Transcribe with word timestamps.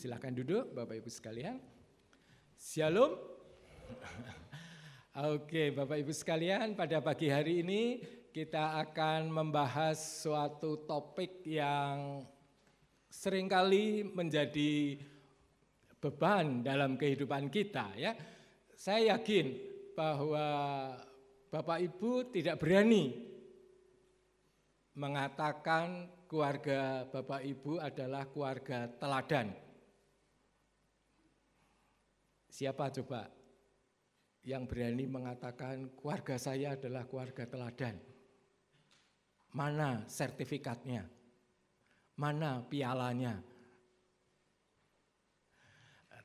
Silakan 0.00 0.32
duduk 0.32 0.72
Bapak 0.72 0.96
Ibu 0.96 1.12
sekalian. 1.12 1.60
Shalom. 2.56 3.20
Oke, 5.36 5.76
Bapak 5.76 6.00
Ibu 6.00 6.08
sekalian, 6.16 6.72
pada 6.72 7.04
pagi 7.04 7.28
hari 7.28 7.60
ini 7.60 8.00
kita 8.32 8.80
akan 8.80 9.28
membahas 9.28 10.00
suatu 10.00 10.88
topik 10.88 11.44
yang 11.44 12.24
sering 13.12 13.44
kali 13.44 14.08
menjadi 14.08 14.96
beban 16.00 16.64
dalam 16.64 16.96
kehidupan 16.96 17.52
kita 17.52 17.92
ya. 18.00 18.16
Saya 18.72 19.20
yakin 19.20 19.52
bahwa 19.92 20.48
Bapak 21.52 21.76
Ibu 21.76 22.32
tidak 22.32 22.56
berani 22.56 23.20
mengatakan 24.96 26.08
keluarga 26.24 27.04
Bapak 27.04 27.44
Ibu 27.44 27.84
adalah 27.84 28.24
keluarga 28.32 28.88
teladan. 28.96 29.68
Siapa 32.50 32.90
coba 32.90 33.30
yang 34.42 34.66
berani 34.66 35.06
mengatakan 35.06 35.94
keluarga 35.94 36.34
saya 36.34 36.74
adalah 36.74 37.06
keluarga 37.06 37.46
teladan? 37.46 37.94
Mana 39.54 40.02
sertifikatnya? 40.10 41.06
Mana 42.18 42.66
pialanya? 42.66 43.38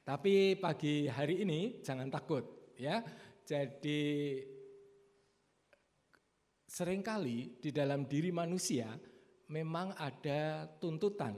Tapi 0.06 0.58
pagi 0.58 1.06
hari 1.06 1.46
ini 1.46 1.82
jangan 1.86 2.10
takut 2.10 2.74
ya. 2.78 3.06
Jadi 3.46 4.42
sering 6.66 7.06
kali 7.06 7.62
di 7.62 7.70
dalam 7.70 8.10
diri 8.10 8.34
manusia 8.34 8.90
memang 9.54 9.94
ada 9.94 10.66
tuntutan 10.82 11.38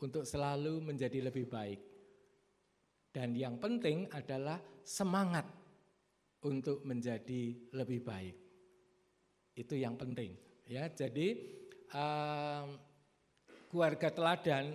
untuk 0.00 0.28
selalu 0.28 0.84
menjadi 0.84 1.24
lebih 1.24 1.48
baik. 1.48 1.87
Dan 3.18 3.34
yang 3.34 3.58
penting 3.58 4.06
adalah 4.14 4.62
semangat 4.86 5.42
untuk 6.46 6.86
menjadi 6.86 7.50
lebih 7.74 8.06
baik. 8.06 8.36
Itu 9.58 9.74
yang 9.74 9.98
penting. 9.98 10.38
Ya, 10.70 10.86
jadi 10.86 11.34
um, 11.98 12.78
keluarga 13.66 14.14
teladan 14.14 14.70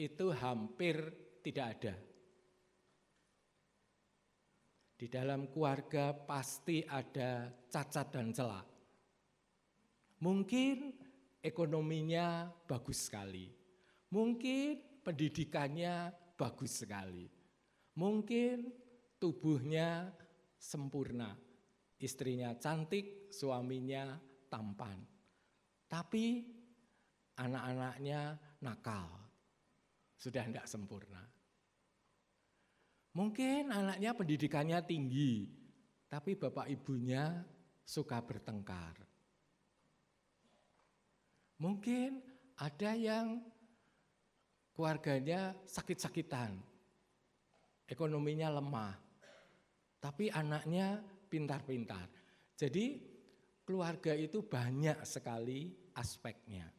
itu 0.00 0.32
hampir 0.32 1.04
tidak 1.44 1.66
ada. 1.76 1.94
Di 4.96 5.12
dalam 5.12 5.52
keluarga 5.52 6.16
pasti 6.16 6.80
ada 6.88 7.52
cacat 7.68 8.08
dan 8.08 8.32
celah. 8.32 8.64
Mungkin 10.24 10.96
ekonominya 11.44 12.48
bagus 12.64 13.04
sekali. 13.12 13.52
Mungkin 14.16 15.04
pendidikannya 15.04 16.08
bagus 16.40 16.88
sekali. 16.88 17.41
Mungkin 17.98 18.72
tubuhnya 19.20 20.12
sempurna. 20.56 21.36
Istrinya 22.02 22.56
cantik, 22.58 23.30
suaminya 23.30 24.18
tampan. 24.50 24.98
Tapi 25.86 26.42
anak-anaknya 27.38 28.38
nakal. 28.62 29.06
Sudah 30.18 30.46
tidak 30.46 30.66
sempurna. 30.66 31.22
Mungkin 33.12 33.68
anaknya 33.68 34.16
pendidikannya 34.16 34.80
tinggi, 34.88 35.44
tapi 36.08 36.32
bapak 36.32 36.64
ibunya 36.72 37.44
suka 37.84 38.24
bertengkar. 38.24 38.96
Mungkin 41.60 42.24
ada 42.56 42.96
yang 42.96 43.44
keluarganya 44.72 45.52
sakit-sakitan, 45.68 46.56
ekonominya 47.92 48.48
lemah, 48.56 48.96
tapi 50.00 50.32
anaknya 50.32 51.04
pintar-pintar. 51.28 52.08
Jadi 52.56 52.96
keluarga 53.68 54.16
itu 54.16 54.40
banyak 54.40 55.04
sekali 55.04 55.92
aspeknya. 55.92 56.72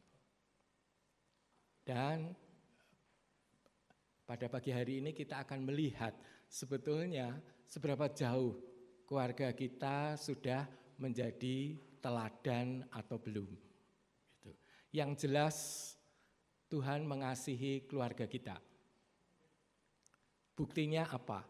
Dan 1.84 2.34
pada 4.24 4.48
pagi 4.48 4.72
hari 4.72 5.04
ini 5.04 5.14
kita 5.14 5.44
akan 5.44 5.68
melihat 5.68 6.16
sebetulnya 6.48 7.38
seberapa 7.68 8.08
jauh 8.10 8.56
keluarga 9.04 9.52
kita 9.52 10.16
sudah 10.16 10.64
menjadi 10.96 11.76
teladan 12.00 12.88
atau 12.88 13.20
belum. 13.20 13.48
Yang 14.94 15.28
jelas 15.28 15.56
Tuhan 16.72 17.04
mengasihi 17.04 17.84
keluarga 17.84 18.24
kita. 18.24 18.56
Buktinya 20.54 21.10
apa? 21.10 21.42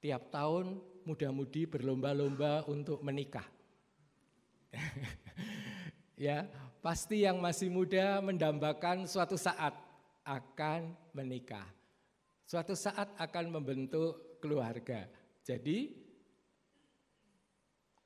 Tiap 0.00 0.32
tahun 0.32 0.80
muda-mudi 1.04 1.68
berlomba-lomba 1.68 2.64
untuk 2.64 3.04
menikah. 3.04 3.44
ya, 6.26 6.48
pasti 6.80 7.28
yang 7.28 7.36
masih 7.38 7.68
muda 7.68 8.24
mendambakan 8.24 9.04
suatu 9.04 9.36
saat 9.36 9.76
akan 10.24 10.96
menikah. 11.12 11.68
Suatu 12.48 12.72
saat 12.72 13.12
akan 13.20 13.60
membentuk 13.60 14.40
keluarga. 14.40 15.06
Jadi 15.44 15.92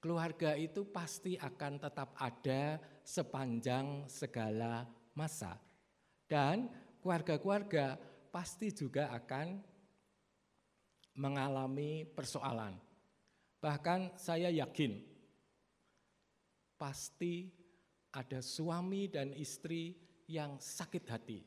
keluarga 0.00 0.56
itu 0.56 0.88
pasti 0.88 1.36
akan 1.36 1.78
tetap 1.78 2.16
ada 2.18 2.80
sepanjang 3.04 4.08
segala 4.10 4.88
masa. 5.14 5.54
Dan 6.24 6.68
keluarga-keluarga 7.00 8.00
pasti 8.32 8.72
juga 8.72 9.12
akan 9.12 9.69
mengalami 11.16 12.06
persoalan. 12.06 12.76
Bahkan 13.60 14.16
saya 14.16 14.48
yakin 14.48 15.00
pasti 16.80 17.52
ada 18.14 18.40
suami 18.40 19.06
dan 19.12 19.30
istri 19.36 19.94
yang 20.30 20.56
sakit 20.56 21.04
hati. 21.10 21.40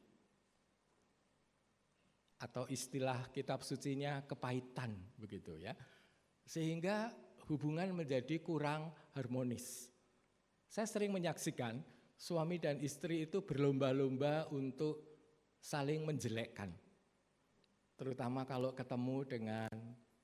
Atau 2.44 2.68
istilah 2.68 3.32
kitab 3.32 3.64
sucinya 3.64 4.20
kepahitan 4.28 4.92
begitu 5.16 5.56
ya. 5.58 5.72
Sehingga 6.44 7.10
hubungan 7.48 7.96
menjadi 7.96 8.44
kurang 8.44 8.92
harmonis. 9.16 9.88
Saya 10.68 10.86
sering 10.86 11.16
menyaksikan 11.16 11.80
suami 12.20 12.60
dan 12.60 12.84
istri 12.84 13.24
itu 13.24 13.44
berlomba-lomba 13.44 14.52
untuk 14.52 15.08
saling 15.64 16.04
menjelekkan. 16.04 16.83
Terutama 18.04 18.44
kalau 18.44 18.76
ketemu 18.76 19.24
dengan 19.24 19.72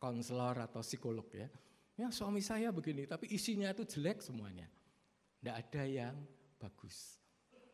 konselor 0.04 0.68
atau 0.68 0.84
psikolog 0.84 1.24
ya. 1.32 1.48
Ya 1.96 2.12
suami 2.12 2.44
saya 2.44 2.76
begini, 2.76 3.08
tapi 3.08 3.32
isinya 3.32 3.72
itu 3.72 3.88
jelek 3.88 4.20
semuanya. 4.20 4.68
Tidak 5.40 5.56
ada 5.56 5.84
yang 5.88 6.16
bagus. 6.60 7.24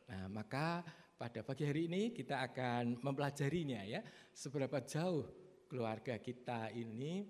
Nah 0.05 0.29
maka 0.29 0.85
pada 1.17 1.41
pagi 1.41 1.65
hari 1.65 1.89
ini 1.89 2.13
kita 2.13 2.37
akan 2.45 3.01
mempelajarinya 3.01 3.81
ya. 3.81 4.05
Seberapa 4.29 4.77
jauh 4.85 5.25
keluarga 5.65 6.21
kita 6.21 6.69
ini 6.69 7.25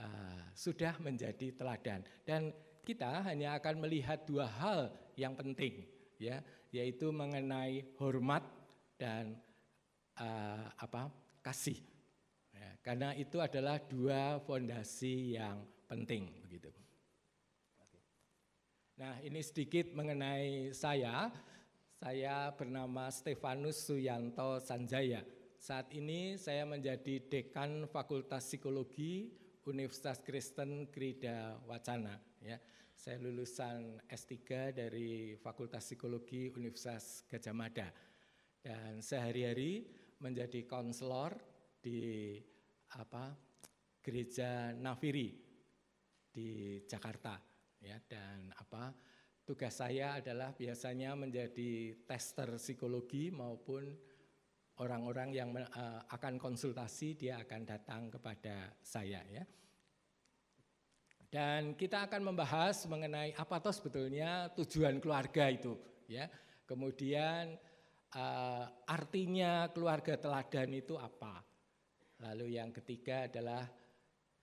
uh, 0.00 0.56
sudah 0.56 0.96
menjadi 1.04 1.52
teladan 1.52 2.00
dan 2.24 2.48
kita 2.80 3.28
hanya 3.28 3.60
akan 3.60 3.84
melihat 3.84 4.24
dua 4.24 4.48
hal 4.48 4.88
yang 5.20 5.36
penting 5.36 5.84
ya 6.16 6.40
yaitu 6.72 7.12
mengenai 7.12 7.84
hormat 8.00 8.40
dan 8.96 9.36
uh, 10.16 10.72
apa 10.80 11.12
kasih 11.44 11.95
ya, 12.66 12.72
karena 12.82 13.14
itu 13.14 13.38
adalah 13.38 13.78
dua 13.78 14.42
fondasi 14.42 15.38
yang 15.38 15.62
penting 15.86 16.26
begitu. 16.42 16.66
Nah 18.98 19.22
ini 19.22 19.38
sedikit 19.38 19.94
mengenai 19.94 20.74
saya. 20.74 21.30
Saya 21.96 22.50
bernama 22.52 23.08
Stefanus 23.08 23.86
Suyanto 23.86 24.58
Sanjaya. 24.60 25.22
Saat 25.56 25.94
ini 25.94 26.36
saya 26.36 26.68
menjadi 26.68 27.22
dekan 27.24 27.88
Fakultas 27.88 28.44
Psikologi 28.44 29.32
Universitas 29.64 30.20
Kristen 30.20 30.90
Krida 30.92 31.56
Wacana 31.64 32.18
ya. 32.42 32.58
Saya 32.96 33.20
lulusan 33.20 34.00
S3 34.08 34.72
dari 34.72 35.36
Fakultas 35.36 35.84
Psikologi 35.84 36.48
Universitas 36.56 37.24
Gajah 37.28 37.52
Mada 37.52 37.88
dan 38.64 39.04
sehari-hari 39.04 39.84
menjadi 40.18 40.64
konselor 40.64 41.36
di 41.84 42.40
apa 42.96 43.36
Gereja 44.00 44.72
Nafiri 44.72 45.34
di 46.30 46.80
Jakarta 46.84 47.36
ya 47.80 47.96
dan 48.08 48.52
apa 48.56 48.92
tugas 49.46 49.78
saya 49.78 50.18
adalah 50.18 50.50
biasanya 50.50 51.14
menjadi 51.14 52.02
tester 52.02 52.58
psikologi 52.58 53.30
maupun 53.30 53.94
orang-orang 54.82 55.28
yang 55.32 55.50
uh, 55.56 56.02
akan 56.12 56.36
konsultasi 56.36 57.16
dia 57.16 57.40
akan 57.40 57.62
datang 57.64 58.12
kepada 58.12 58.74
saya 58.82 59.22
ya. 59.30 59.44
Dan 61.26 61.74
kita 61.74 62.06
akan 62.06 62.32
membahas 62.32 62.86
mengenai 62.86 63.34
apa 63.34 63.58
toh 63.58 63.74
sebetulnya 63.74 64.50
tujuan 64.56 65.02
keluarga 65.02 65.50
itu 65.50 65.74
ya. 66.10 66.28
Kemudian 66.66 67.54
uh, 68.14 68.64
artinya 68.86 69.70
keluarga 69.70 70.18
teladan 70.18 70.70
itu 70.74 70.98
apa? 70.98 71.55
Lalu 72.22 72.56
yang 72.56 72.72
ketiga 72.72 73.28
adalah 73.28 73.68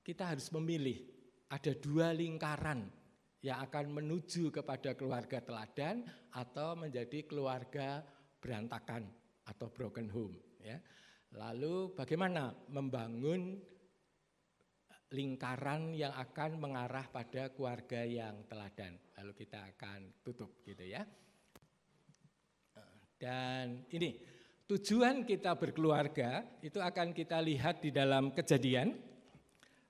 kita 0.04 0.36
harus 0.36 0.52
memilih. 0.54 1.00
Ada 1.50 1.78
dua 1.78 2.14
lingkaran 2.14 2.90
yang 3.46 3.62
akan 3.62 4.02
menuju 4.02 4.50
kepada 4.50 4.98
keluarga 4.98 5.38
teladan 5.44 6.02
atau 6.34 6.74
menjadi 6.74 7.26
keluarga 7.30 8.02
berantakan 8.42 9.06
atau 9.46 9.68
broken 9.70 10.10
home. 10.10 10.36
Ya. 10.64 10.82
Lalu 11.34 11.94
bagaimana 11.94 12.54
membangun 12.70 13.62
lingkaran 15.14 15.94
yang 15.94 16.14
akan 16.18 16.58
mengarah 16.58 17.06
pada 17.14 17.54
keluarga 17.54 18.02
yang 18.02 18.50
teladan. 18.50 18.98
Lalu 19.22 19.32
kita 19.46 19.62
akan 19.78 20.26
tutup 20.26 20.66
gitu 20.66 20.82
ya. 20.90 21.06
Dan 23.24 23.88
ini 23.94 24.20
tujuan 24.68 25.28
kita 25.28 25.56
berkeluarga 25.60 26.48
itu 26.64 26.80
akan 26.80 27.12
kita 27.12 27.38
lihat 27.44 27.84
di 27.84 27.92
dalam 27.92 28.32
kejadian 28.32 28.96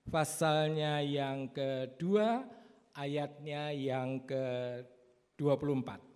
pasalnya 0.09 0.99
yang 1.05 1.53
kedua 1.53 2.41
ayatnya 2.97 3.69
yang 3.73 4.25
ke-24. 4.25 6.13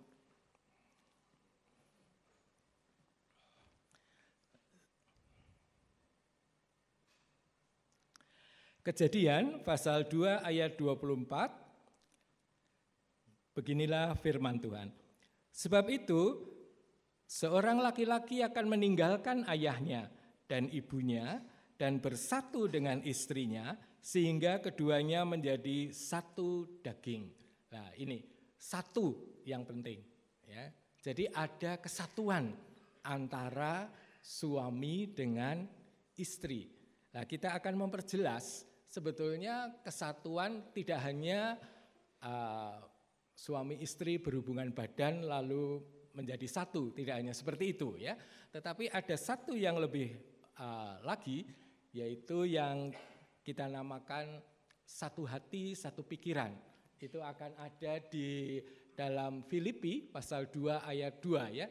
Kejadian 8.88 9.60
pasal 9.68 10.08
2 10.08 10.48
ayat 10.48 10.80
24 10.80 11.68
Beginilah 13.52 14.14
firman 14.22 14.54
Tuhan. 14.62 14.94
Sebab 15.50 15.90
itu 15.90 16.46
seorang 17.28 17.84
laki-laki 17.84 18.40
akan 18.40 18.72
meninggalkan 18.72 19.44
ayahnya 19.44 20.08
dan 20.48 20.72
ibunya 20.72 21.44
dan 21.76 22.00
bersatu 22.00 22.66
dengan 22.66 23.04
istrinya 23.04 23.76
sehingga 24.00 24.64
keduanya 24.64 25.28
menjadi 25.28 25.92
satu 25.92 26.80
daging. 26.80 27.28
Nah, 27.68 27.92
ini 28.00 28.24
satu 28.56 29.38
yang 29.44 29.68
penting 29.68 30.00
ya. 30.48 30.72
Jadi 31.04 31.28
ada 31.30 31.76
kesatuan 31.78 32.50
antara 33.04 33.86
suami 34.18 35.12
dengan 35.12 35.62
istri. 36.18 36.66
Nah, 37.14 37.22
kita 37.28 37.54
akan 37.54 37.86
memperjelas 37.86 38.66
sebetulnya 38.88 39.84
kesatuan 39.84 40.72
tidak 40.74 41.04
hanya 41.04 41.60
uh, 42.24 42.82
suami 43.36 43.78
istri 43.78 44.18
berhubungan 44.18 44.74
badan 44.74 45.22
lalu 45.22 45.78
menjadi 46.18 46.50
satu, 46.50 46.90
tidak 46.90 47.22
hanya 47.22 47.30
seperti 47.30 47.78
itu 47.78 47.94
ya. 47.94 48.18
Tetapi 48.50 48.90
ada 48.90 49.14
satu 49.14 49.54
yang 49.54 49.78
lebih 49.78 50.18
uh, 50.58 50.98
lagi 51.06 51.46
yaitu 51.94 52.50
yang 52.50 52.90
kita 53.46 53.70
namakan 53.70 54.42
satu 54.82 55.22
hati, 55.24 55.78
satu 55.78 56.02
pikiran. 56.02 56.52
Itu 56.98 57.22
akan 57.22 57.54
ada 57.54 58.02
di 58.02 58.58
dalam 58.98 59.46
Filipi 59.46 60.02
pasal 60.02 60.50
2 60.50 60.82
ayat 60.82 61.22
2 61.22 61.58
ya. 61.62 61.70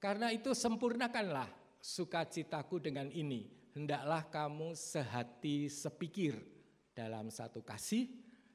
Karena 0.00 0.32
itu 0.32 0.56
sempurnakanlah 0.56 1.48
sukacitaku 1.84 2.80
dengan 2.80 3.12
ini. 3.12 3.52
Hendaklah 3.76 4.24
kamu 4.32 4.72
sehati 4.72 5.68
sepikir 5.68 6.38
dalam 6.96 7.28
satu 7.28 7.60
kasih, 7.60 8.08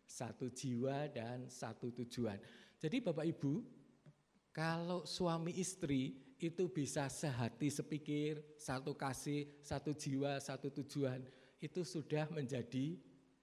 satu 0.08 0.50
jiwa 0.50 1.12
dan 1.14 1.46
satu 1.52 1.94
tujuan. 1.94 2.40
Jadi 2.80 3.04
Bapak 3.04 3.28
Ibu, 3.28 3.79
kalau 4.50 5.06
suami 5.06 5.54
istri 5.58 6.18
itu 6.40 6.72
bisa 6.72 7.12
sehati 7.12 7.68
sepikir, 7.68 8.56
satu 8.56 8.96
kasih, 8.96 9.60
satu 9.60 9.92
jiwa, 9.92 10.40
satu 10.40 10.72
tujuan, 10.72 11.20
itu 11.60 11.84
sudah 11.84 12.32
menjadi 12.32 12.96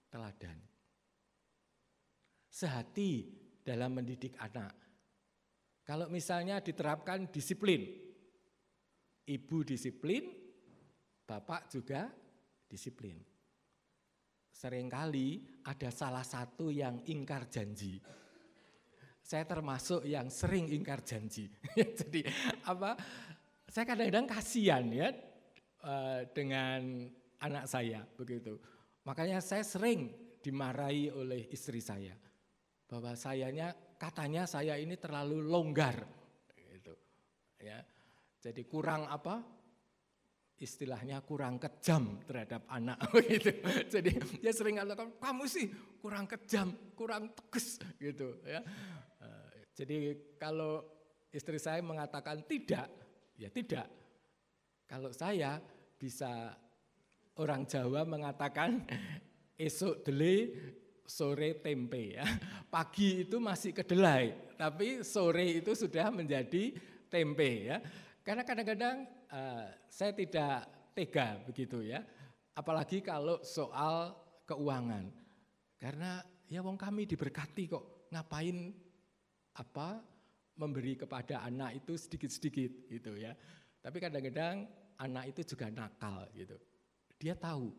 teladan. 0.09 0.57
Sehati 2.49 3.29
dalam 3.61 4.01
mendidik 4.01 4.33
anak. 4.41 4.73
Kalau 5.85 6.09
misalnya 6.09 6.59
diterapkan 6.59 7.29
disiplin, 7.29 7.85
ibu 9.29 9.59
disiplin, 9.63 10.25
bapak 11.29 11.69
juga 11.71 12.09
disiplin. 12.67 13.21
Seringkali 14.57 15.61
ada 15.69 15.93
salah 15.93 16.25
satu 16.25 16.73
yang 16.73 17.05
ingkar 17.05 17.53
janji. 17.53 18.01
Saya 19.27 19.43
termasuk 19.43 20.07
yang 20.07 20.31
sering 20.31 20.71
ingkar 20.71 21.03
janji. 21.03 21.51
Jadi 21.99 22.23
apa? 22.63 22.95
Saya 23.67 23.83
kadang-kadang 23.83 24.31
kasihan 24.31 24.87
ya 24.87 25.11
eh, 25.83 26.21
dengan 26.31 27.11
anak 27.43 27.67
saya 27.67 28.07
begitu. 28.15 28.55
Makanya 29.03 29.43
saya 29.43 29.67
sering 29.67 30.15
dimarahi 30.39 31.11
oleh 31.11 31.51
istri 31.51 31.83
saya 31.83 32.15
bahwa 32.87 33.19
sayanya 33.19 33.75
katanya 33.99 34.47
saya 34.47 34.79
ini 34.79 34.95
terlalu 34.95 35.43
longgar 35.43 36.07
gitu. 36.71 36.95
Ya. 37.59 37.83
Jadi 38.39 38.63
kurang 38.63 39.11
apa? 39.11 39.43
Istilahnya 40.57 41.21
kurang 41.21 41.61
kejam 41.61 42.17
terhadap 42.25 42.65
anak 42.73 42.97
begitu. 43.13 43.53
Jadi 43.93 44.13
dia 44.41 44.53
sering 44.57 44.81
katakan 44.81 45.13
kamu 45.21 45.45
sih 45.45 45.69
kurang 46.01 46.25
kejam, 46.25 46.73
kurang 46.97 47.29
tegas 47.37 47.77
gitu 48.01 48.41
ya. 48.47 48.65
Eh, 49.21 49.49
jadi 49.77 49.97
kalau 50.41 50.81
istri 51.35 51.61
saya 51.61 51.85
mengatakan 51.85 52.41
tidak, 52.49 52.89
ya 53.37 53.53
tidak. 53.53 53.91
Kalau 54.87 55.11
saya 55.13 55.61
bisa 55.99 56.55
orang 57.37 57.69
Jawa 57.69 58.09
mengatakan 58.09 58.87
esok 59.59 60.07
dele 60.07 60.35
sore 61.05 61.61
tempe 61.61 62.17
ya. 62.17 62.25
Pagi 62.73 63.29
itu 63.29 63.37
masih 63.37 63.77
kedelai, 63.77 64.57
tapi 64.57 65.05
sore 65.05 65.61
itu 65.61 65.77
sudah 65.77 66.09
menjadi 66.09 66.73
tempe 67.13 67.69
ya. 67.69 67.83
Karena 68.25 68.43
kadang-kadang 68.43 69.16
uh, 69.31 69.67
saya 69.89 70.13
tidak 70.13 70.69
tega 70.97 71.41
begitu 71.45 71.83
ya. 71.85 72.03
Apalagi 72.57 73.05
kalau 73.05 73.43
soal 73.45 74.17
keuangan. 74.49 75.13
Karena 75.77 76.25
ya 76.49 76.65
wong 76.65 76.81
kami 76.81 77.05
diberkati 77.05 77.69
kok, 77.69 78.09
ngapain 78.15 78.73
apa 79.57 80.01
memberi 80.57 80.97
kepada 80.97 81.45
anak 81.45 81.85
itu 81.85 81.95
sedikit-sedikit 82.01 82.89
gitu 82.89 83.13
ya. 83.21 83.37
Tapi 83.85 84.01
kadang-kadang 84.01 84.65
anak 84.97 85.37
itu 85.37 85.55
juga 85.55 85.69
nakal 85.69 86.27
gitu. 86.33 86.57
Dia 87.21 87.37
tahu 87.37 87.73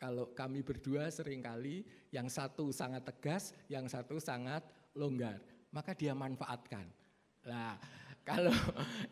kalau 0.00 0.32
kami 0.32 0.64
berdua 0.64 1.12
sering 1.12 1.44
kali 1.44 1.84
yang 2.10 2.26
satu 2.26 2.72
sangat 2.72 3.06
tegas, 3.06 3.54
yang 3.68 3.86
satu 3.86 4.16
sangat 4.18 4.64
longgar. 4.96 5.38
Maka 5.70 5.94
dia 5.94 6.12
manfaatkan. 6.16 6.84
Nah, 7.46 7.76
kalau 8.22 8.54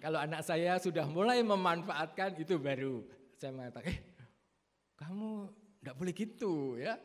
kalau 0.02 0.18
anak 0.22 0.42
saya 0.46 0.78
sudah 0.78 1.06
mulai 1.06 1.42
memanfaatkan 1.42 2.38
itu 2.38 2.56
baru 2.56 3.02
saya 3.40 3.56
mengatakan, 3.56 3.96
eh 3.96 3.98
kamu 5.00 5.48
tidak 5.80 5.94
boleh 5.96 6.14
gitu 6.14 6.76
ya. 6.76 7.00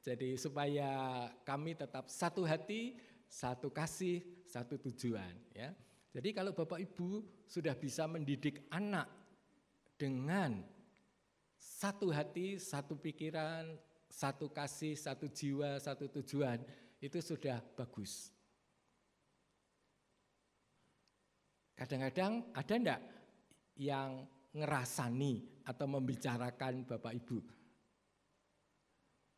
Jadi 0.00 0.40
supaya 0.40 1.28
kami 1.44 1.76
tetap 1.76 2.08
satu 2.08 2.48
hati, 2.48 2.96
satu 3.28 3.68
kasih, 3.68 4.24
satu 4.48 4.80
tujuan 4.80 5.36
ya. 5.52 5.76
Jadi 6.10 6.32
kalau 6.32 6.56
Bapak 6.56 6.80
Ibu 6.80 7.22
sudah 7.44 7.76
bisa 7.76 8.08
mendidik 8.08 8.64
anak 8.72 9.06
dengan 10.00 10.64
satu 11.60 12.08
hati, 12.08 12.56
satu 12.56 12.96
pikiran, 12.96 13.76
satu 14.08 14.48
kasih, 14.48 14.96
satu 14.96 15.28
jiwa, 15.28 15.76
satu 15.78 16.08
tujuan, 16.08 16.58
itu 16.98 17.20
sudah 17.20 17.60
bagus. 17.76 18.32
Kadang-kadang 21.80 22.52
ada 22.52 22.74
enggak 22.76 23.00
yang 23.80 24.28
ngerasani 24.52 25.64
atau 25.64 25.88
membicarakan 25.88 26.84
Bapak 26.84 27.16
Ibu? 27.16 27.38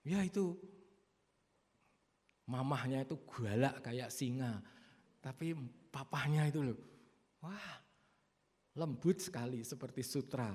Ya 0.03 0.27
itu 0.27 0.59
mamahnya 2.51 3.07
itu 3.07 3.15
galak 3.31 3.79
kayak 3.87 4.11
singa, 4.11 4.59
tapi 5.23 5.55
papahnya 5.95 6.51
itu 6.51 6.67
loh, 6.67 6.79
wah 7.39 7.79
lembut 8.75 9.23
sekali 9.23 9.63
seperti 9.63 10.03
sutra 10.03 10.51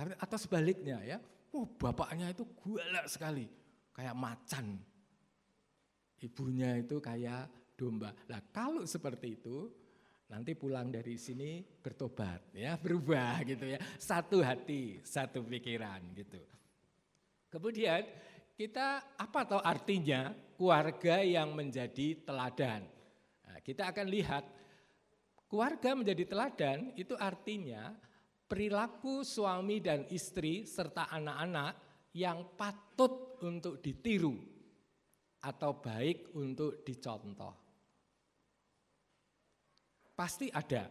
tapi 0.00 0.14
atau 0.16 0.38
sebaliknya 0.38 1.02
ya, 1.02 1.18
oh 1.52 1.66
bapaknya 1.76 2.30
itu 2.30 2.46
galak 2.56 3.06
sekali, 3.10 3.44
kayak 3.92 4.16
macan. 4.16 4.80
Ibunya 6.20 6.80
itu 6.80 7.00
kayak 7.00 7.48
domba. 7.76 8.12
Nah 8.28 8.40
kalau 8.52 8.84
seperti 8.84 9.40
itu, 9.40 9.72
nanti 10.30 10.54
pulang 10.54 10.94
dari 10.94 11.18
sini 11.18 11.60
bertobat 11.60 12.54
ya, 12.54 12.78
berubah 12.84 13.42
gitu 13.42 13.66
ya. 13.66 13.78
Satu 13.98 14.40
hati, 14.40 15.02
satu 15.02 15.42
pikiran 15.42 16.00
gitu. 16.14 16.38
Kemudian 17.50 18.06
kita 18.54 19.18
apa 19.18 19.40
tahu 19.42 19.60
artinya 19.60 20.30
keluarga 20.54 21.18
yang 21.18 21.50
menjadi 21.50 22.22
teladan. 22.22 22.86
Nah, 23.42 23.58
kita 23.58 23.90
akan 23.90 24.06
lihat 24.06 24.44
keluarga 25.50 25.98
menjadi 25.98 26.24
teladan 26.30 26.94
itu 26.94 27.18
artinya 27.18 27.90
perilaku 28.46 29.26
suami 29.26 29.82
dan 29.82 30.06
istri 30.14 30.62
serta 30.62 31.10
anak-anak 31.10 31.74
yang 32.14 32.54
patut 32.54 33.38
untuk 33.42 33.82
ditiru 33.82 34.38
atau 35.40 35.80
baik 35.80 36.36
untuk 36.36 36.84
dicontoh. 36.84 37.69
Pasti 40.20 40.52
ada 40.52 40.84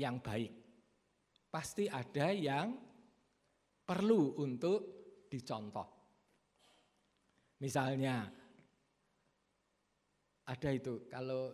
yang 0.00 0.16
baik, 0.24 0.48
pasti 1.52 1.84
ada 1.92 2.32
yang 2.32 2.72
perlu 3.84 4.32
untuk 4.40 4.80
dicontoh. 5.28 5.84
Misalnya, 7.60 8.24
ada 10.48 10.70
itu 10.72 11.04
kalau 11.04 11.52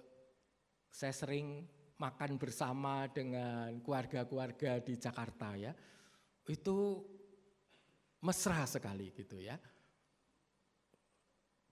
saya 0.86 1.10
sering 1.10 1.66
makan 1.98 2.38
bersama 2.38 3.10
dengan 3.10 3.82
keluarga-keluarga 3.82 4.78
di 4.78 4.94
Jakarta 4.94 5.58
ya, 5.58 5.74
itu 6.54 7.02
mesra 8.22 8.62
sekali 8.70 9.10
gitu 9.10 9.42
ya. 9.42 9.58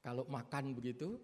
Kalau 0.03 0.27
makan 0.27 0.75
begitu, 0.75 1.23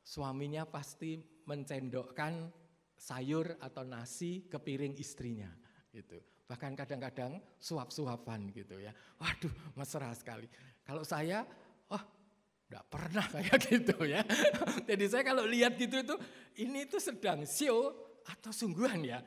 suaminya 0.00 0.64
pasti 0.64 1.20
mencendokkan 1.44 2.64
sayur 2.96 3.60
atau 3.60 3.84
nasi 3.84 4.48
ke 4.48 4.56
piring 4.56 4.96
istrinya 4.96 5.52
gitu. 5.92 6.16
Bahkan 6.46 6.72
kadang-kadang 6.78 7.38
suap-suapan 7.58 8.50
gitu 8.54 8.80
ya. 8.80 8.94
Waduh, 9.18 9.52
mesra 9.76 10.10
sekali. 10.14 10.46
Kalau 10.86 11.02
saya, 11.02 11.42
oh 11.90 12.02
enggak 12.70 12.84
pernah 12.86 13.26
kayak 13.26 13.58
gitu 13.68 13.96
ya. 14.06 14.22
Jadi 14.86 15.04
saya 15.10 15.22
kalau 15.26 15.44
lihat 15.44 15.74
gitu 15.74 16.02
itu, 16.02 16.14
ini 16.62 16.86
itu 16.86 17.02
sedang 17.02 17.42
show 17.44 17.90
atau 18.22 18.50
sungguhan 18.54 19.02
ya. 19.02 19.18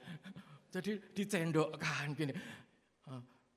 Jadi 0.72 1.02
dicendokkan 1.12 2.16
gini. 2.16 2.34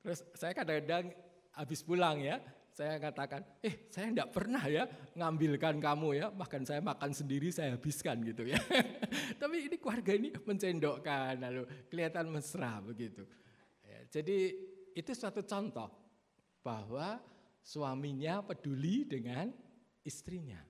Terus 0.03 0.27
saya 0.35 0.51
kadang-kadang 0.51 1.15
habis 1.55 1.81
pulang 1.87 2.19
ya, 2.19 2.43
saya 2.73 2.97
katakan, 2.97 3.45
eh 3.61 3.85
saya 3.93 4.09
tidak 4.09 4.33
pernah 4.33 4.65
ya 4.65 4.89
ngambilkan 5.13 5.77
kamu 5.77 6.09
ya, 6.17 6.27
bahkan 6.33 6.65
saya 6.65 6.81
makan 6.81 7.13
sendiri 7.13 7.53
saya 7.53 7.77
habiskan 7.77 8.25
gitu 8.25 8.49
ya. 8.49 8.57
Tapi 9.41 9.69
ini 9.69 9.77
keluarga 9.77 10.17
ini 10.17 10.33
mencendokkan, 10.33 11.37
lalu 11.37 11.69
kelihatan 11.93 12.33
mesra 12.33 12.81
begitu. 12.81 13.29
Ya, 13.85 14.01
jadi 14.09 14.57
itu 14.97 15.13
suatu 15.13 15.45
contoh 15.45 15.93
bahwa 16.65 17.21
suaminya 17.61 18.41
peduli 18.41 19.05
dengan 19.05 19.53
istrinya. 20.01 20.65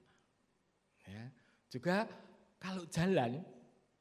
Ya. 1.06 1.30
Juga 1.70 2.04
kalau 2.58 2.82
jalan 2.90 3.46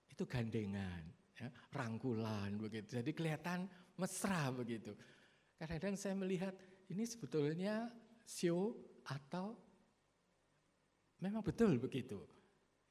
itu 0.10 0.26
gandengan, 0.26 1.06
ya, 1.38 1.54
rangkulan 1.70 2.58
begitu. 2.58 2.98
Jadi 2.98 3.14
kelihatan 3.14 3.70
mesra 3.94 4.50
begitu. 4.50 4.98
Kadang-kadang 5.62 5.94
saya 5.94 6.18
melihat 6.18 6.58
ini 6.92 7.08
sebetulnya 7.08 7.88
show 8.28 8.76
atau 9.08 9.56
memang 11.24 11.40
betul 11.40 11.80
begitu. 11.80 12.20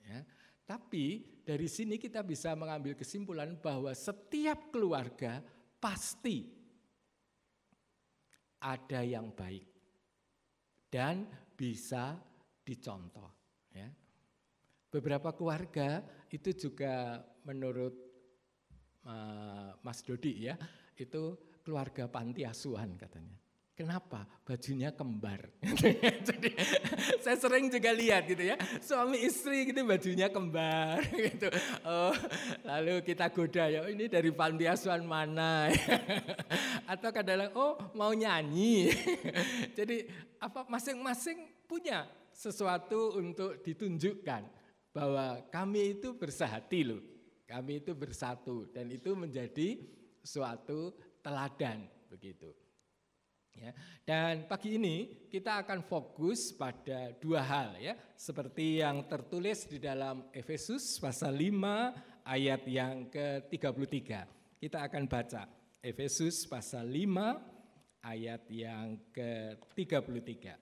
Ya. 0.00 0.24
Tapi 0.64 1.38
dari 1.44 1.68
sini 1.68 2.00
kita 2.00 2.24
bisa 2.24 2.56
mengambil 2.56 2.96
kesimpulan 2.96 3.58
bahwa 3.60 3.92
setiap 3.92 4.72
keluarga 4.72 5.44
pasti 5.76 6.48
ada 8.60 9.04
yang 9.04 9.32
baik 9.36 9.66
dan 10.88 11.28
bisa 11.52 12.16
dicontoh. 12.64 13.28
Ya. 13.76 13.92
Beberapa 14.90 15.30
keluarga 15.36 16.02
itu 16.32 16.50
juga 16.56 17.22
menurut 17.44 17.94
uh, 19.06 19.76
Mas 19.84 20.02
Dodi 20.02 20.50
ya, 20.50 20.56
itu 20.98 21.38
keluarga 21.62 22.06
panti 22.10 22.42
asuhan 22.42 22.98
katanya. 22.98 23.49
Kenapa? 23.80 24.28
Bajunya 24.44 24.92
kembar. 24.92 25.40
Jadi 26.28 26.52
saya 27.24 27.40
sering 27.40 27.72
juga 27.72 27.96
lihat 27.96 28.28
gitu 28.28 28.52
ya, 28.52 28.60
suami 28.84 29.24
istri 29.24 29.72
gitu 29.72 29.88
bajunya 29.88 30.28
kembar 30.28 31.00
gitu. 31.32 31.48
Oh, 31.88 32.12
lalu 32.60 33.00
kita 33.00 33.32
goda 33.32 33.72
ya, 33.72 33.80
oh, 33.80 33.88
ini 33.88 34.04
dari 34.04 34.28
panti 34.36 34.68
asuhan 34.68 35.00
mana? 35.08 35.72
Atau 36.92 37.08
kadang 37.08 37.48
oh 37.56 37.80
mau 37.96 38.12
nyanyi. 38.12 38.92
Jadi 39.72 40.04
apa 40.36 40.68
masing-masing 40.68 41.64
punya 41.64 42.04
sesuatu 42.36 43.16
untuk 43.16 43.64
ditunjukkan 43.64 44.44
bahwa 44.92 45.40
kami 45.48 45.96
itu 45.96 46.12
bersahati 46.12 46.84
loh. 46.84 47.00
Kami 47.48 47.80
itu 47.80 47.96
bersatu 47.96 48.68
dan 48.76 48.92
itu 48.92 49.16
menjadi 49.16 49.80
suatu 50.20 50.92
teladan 51.24 51.88
begitu. 52.12 52.59
Ya. 53.58 53.72
Dan 54.06 54.48
pagi 54.48 54.80
ini 54.80 55.28
kita 55.28 55.60
akan 55.66 55.84
fokus 55.84 56.54
pada 56.54 57.12
dua 57.18 57.44
hal 57.44 57.76
ya, 57.76 57.98
seperti 58.16 58.80
yang 58.80 59.04
tertulis 59.04 59.68
di 59.68 59.76
dalam 59.76 60.30
Efesus 60.32 60.96
pasal 60.96 61.36
5 61.36 62.24
ayat 62.24 62.62
yang 62.64 63.10
ke-33. 63.12 64.00
Kita 64.60 64.78
akan 64.86 65.04
baca 65.04 65.44
Efesus 65.80 66.48
pasal 66.48 66.88
5 66.88 68.06
ayat 68.06 68.48
yang 68.48 68.96
ke-33. 69.12 70.56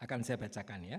Akan 0.00 0.24
saya 0.24 0.40
bacakan 0.40 0.80
ya. 0.84 0.98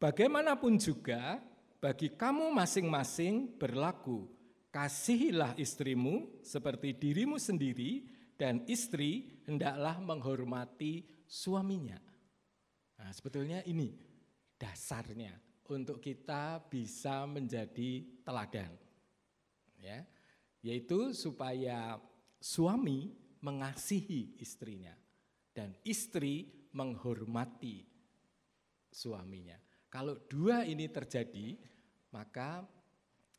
Bagaimanapun 0.00 0.80
juga 0.80 1.36
bagi 1.82 2.14
kamu 2.14 2.54
masing-masing 2.54 3.58
berlaku, 3.58 4.30
kasihilah 4.70 5.58
istrimu 5.58 6.30
seperti 6.46 6.94
dirimu 6.94 7.42
sendiri, 7.42 8.06
dan 8.38 8.62
istri 8.70 9.42
hendaklah 9.42 9.98
menghormati 9.98 11.02
suaminya. 11.26 11.98
Nah, 13.02 13.10
sebetulnya 13.10 13.66
ini 13.66 13.98
dasarnya 14.54 15.34
untuk 15.66 15.98
kita 15.98 16.62
bisa 16.70 17.26
menjadi 17.26 18.22
teladan. 18.22 18.70
Ya, 19.82 20.06
yaitu 20.62 21.10
supaya 21.10 21.98
suami 22.38 23.10
mengasihi 23.42 24.38
istrinya 24.38 24.94
dan 25.50 25.74
istri 25.82 26.46
menghormati 26.70 27.82
suaminya. 28.86 29.58
Kalau 29.90 30.16
dua 30.30 30.62
ini 30.62 30.86
terjadi, 30.86 31.58
maka 32.12 32.60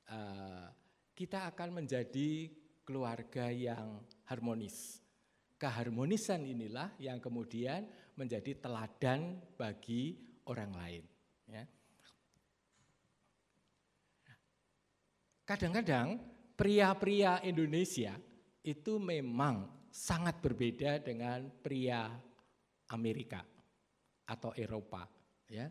uh, 0.10 0.68
kita 1.14 1.46
akan 1.54 1.84
menjadi 1.84 2.50
keluarga 2.84 3.54
yang 3.54 4.02
harmonis. 4.28 5.00
Keharmonisan 5.62 6.44
inilah 6.44 6.92
yang 7.00 7.24
kemudian 7.24 7.88
menjadi 8.20 8.60
teladan 8.60 9.40
bagi 9.56 10.20
orang 10.50 10.72
lain. 10.76 11.04
Ya. 11.48 11.64
Kadang-kadang 15.48 16.20
pria-pria 16.58 17.40
Indonesia 17.46 18.18
itu 18.66 19.00
memang 19.00 19.88
sangat 19.88 20.42
berbeda 20.44 21.00
dengan 21.00 21.48
pria 21.64 22.12
Amerika 22.92 23.46
atau 24.28 24.52
Eropa. 24.58 25.08
Ya 25.48 25.70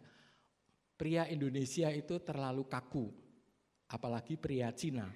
pria 0.96 1.26
Indonesia 1.28 1.88
itu 1.90 2.20
terlalu 2.22 2.68
kaku, 2.68 3.06
apalagi 3.90 4.38
pria 4.38 4.70
Cina. 4.72 5.08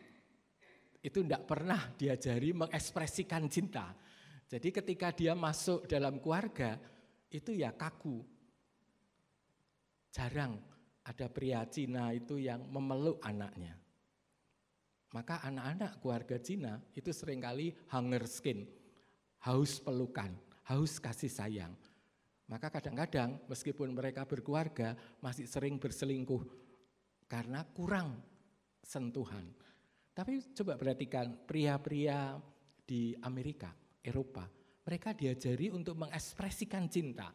Itu 1.00 1.22
tidak 1.22 1.46
pernah 1.46 1.94
diajari 1.94 2.50
mengekspresikan 2.50 3.46
cinta. 3.46 3.94
Jadi 4.46 4.74
ketika 4.74 5.14
dia 5.14 5.34
masuk 5.38 5.86
dalam 5.86 6.18
keluarga, 6.18 6.78
itu 7.30 7.54
ya 7.54 7.70
kaku. 7.74 8.22
Jarang 10.10 10.58
ada 11.06 11.26
pria 11.30 11.62
Cina 11.70 12.10
itu 12.10 12.42
yang 12.42 12.66
memeluk 12.66 13.22
anaknya. 13.22 13.78
Maka 15.14 15.38
anak-anak 15.46 16.02
keluarga 16.02 16.36
Cina 16.42 16.82
itu 16.98 17.14
sering 17.14 17.38
kali 17.38 17.70
hunger 17.94 18.26
skin, 18.26 18.66
haus 19.46 19.78
pelukan, 19.78 20.34
haus 20.66 20.98
kasih 20.98 21.30
sayang. 21.30 21.72
Maka 22.46 22.70
kadang-kadang 22.70 23.42
meskipun 23.50 23.90
mereka 23.90 24.22
berkeluarga 24.22 24.94
masih 25.18 25.50
sering 25.50 25.82
berselingkuh 25.82 26.46
karena 27.26 27.66
kurang 27.74 28.22
sentuhan. 28.86 29.50
Tapi 30.14 30.54
coba 30.54 30.78
perhatikan 30.78 31.34
pria-pria 31.44 32.38
di 32.86 33.12
Amerika, 33.26 33.74
Eropa, 34.00 34.46
mereka 34.86 35.10
diajari 35.10 35.74
untuk 35.74 35.98
mengekspresikan 35.98 36.86
cinta 36.86 37.34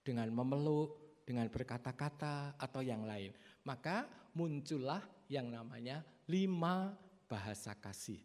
dengan 0.00 0.30
memeluk, 0.30 1.22
dengan 1.26 1.50
berkata-kata 1.50 2.54
atau 2.54 2.80
yang 2.80 3.02
lain. 3.02 3.34
Maka 3.66 4.06
muncullah 4.38 5.02
yang 5.26 5.50
namanya 5.50 6.06
lima 6.30 6.94
bahasa 7.26 7.74
kasih. 7.74 8.22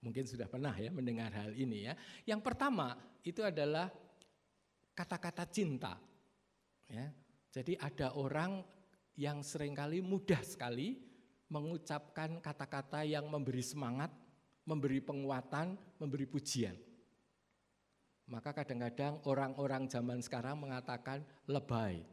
Mungkin 0.00 0.24
sudah 0.24 0.48
pernah 0.48 0.72
ya 0.78 0.88
mendengar 0.94 1.34
hal 1.34 1.52
ini 1.52 1.90
ya. 1.90 1.94
Yang 2.24 2.40
pertama 2.46 2.96
itu 3.26 3.44
adalah 3.44 3.90
kata-kata 4.94 5.44
cinta. 5.48 5.96
Ya. 6.90 7.10
Jadi 7.50 7.74
ada 7.78 8.14
orang 8.14 8.62
yang 9.18 9.42
sering 9.42 9.74
kali 9.74 9.98
mudah 10.00 10.40
sekali 10.46 11.02
mengucapkan 11.50 12.38
kata-kata 12.38 13.02
yang 13.02 13.26
memberi 13.26 13.60
semangat, 13.60 14.14
memberi 14.62 15.02
penguatan, 15.02 15.74
memberi 15.98 16.24
pujian. 16.30 16.78
Maka 18.30 18.54
kadang-kadang 18.54 19.18
orang-orang 19.26 19.90
zaman 19.90 20.22
sekarang 20.22 20.62
mengatakan 20.62 21.26
lebay 21.50 22.06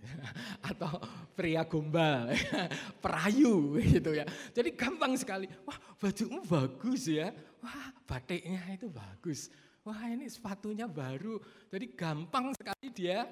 atau 0.72 0.96
pria 1.36 1.68
gombal, 1.68 2.32
perayu 3.04 3.76
gitu 3.84 4.16
ya. 4.16 4.24
Jadi 4.56 4.72
gampang 4.72 5.12
sekali. 5.20 5.44
Wah, 5.68 5.76
bajumu 6.00 6.40
bagus 6.48 7.12
ya. 7.12 7.28
Wah, 7.60 7.92
batiknya 8.08 8.64
itu 8.72 8.88
bagus. 8.88 9.52
Wah, 9.82 10.06
ini 10.06 10.30
sepatunya 10.30 10.86
baru. 10.86 11.42
Jadi 11.66 11.86
gampang 11.98 12.54
sekali 12.54 12.88
dia 12.94 13.26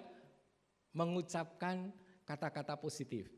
mengucapkan 0.99 1.95
kata-kata 2.27 2.75
positif. 2.75 3.31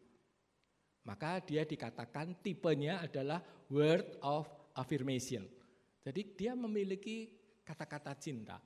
Maka 1.04 1.42
dia 1.44 1.66
dikatakan 1.68 2.40
tipenya 2.40 3.04
adalah 3.04 3.44
word 3.68 4.16
of 4.24 4.48
affirmation. 4.72 5.44
Jadi 6.00 6.32
dia 6.32 6.56
memiliki 6.56 7.28
kata-kata 7.60 8.16
cinta. 8.16 8.56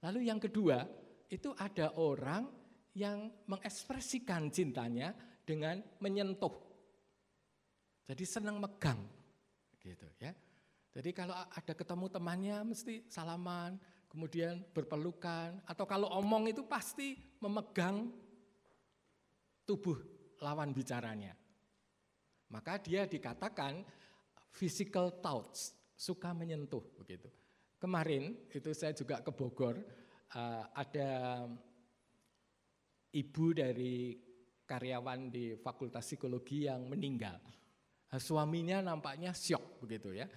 Lalu 0.00 0.28
yang 0.28 0.40
kedua, 0.40 0.80
itu 1.28 1.52
ada 1.56 1.96
orang 2.00 2.48
yang 2.94 3.28
mengekspresikan 3.50 4.48
cintanya 4.48 5.12
dengan 5.44 5.82
menyentuh. 6.00 6.54
Jadi 8.08 8.24
senang 8.24 8.60
megang 8.60 9.00
gitu 9.80 10.08
ya. 10.20 10.32
Jadi 10.94 11.10
kalau 11.10 11.34
ada 11.34 11.74
ketemu 11.74 12.06
temannya 12.06 12.56
mesti 12.62 13.02
salaman, 13.10 13.74
kemudian 14.06 14.62
berpelukan 14.70 15.58
atau 15.66 15.84
kalau 15.90 16.06
omong 16.22 16.54
itu 16.54 16.62
pasti 16.62 17.18
memegang 17.42 18.14
tubuh 19.66 19.98
lawan 20.38 20.70
bicaranya. 20.70 21.34
Maka 22.54 22.78
dia 22.78 23.10
dikatakan 23.10 23.82
physical 24.54 25.18
touch, 25.18 25.74
suka 25.98 26.30
menyentuh 26.30 26.86
begitu. 26.94 27.26
Kemarin 27.82 28.38
itu 28.54 28.70
saya 28.70 28.94
juga 28.94 29.18
ke 29.18 29.34
Bogor, 29.34 29.82
uh, 30.38 30.64
ada 30.78 31.42
ibu 33.10 33.46
dari 33.50 34.14
karyawan 34.62 35.26
di 35.26 35.58
Fakultas 35.58 36.06
Psikologi 36.06 36.70
yang 36.70 36.86
meninggal. 36.86 37.42
Suaminya 38.14 38.78
nampaknya 38.78 39.34
syok 39.34 39.82
begitu 39.82 40.14
ya. 40.14 40.30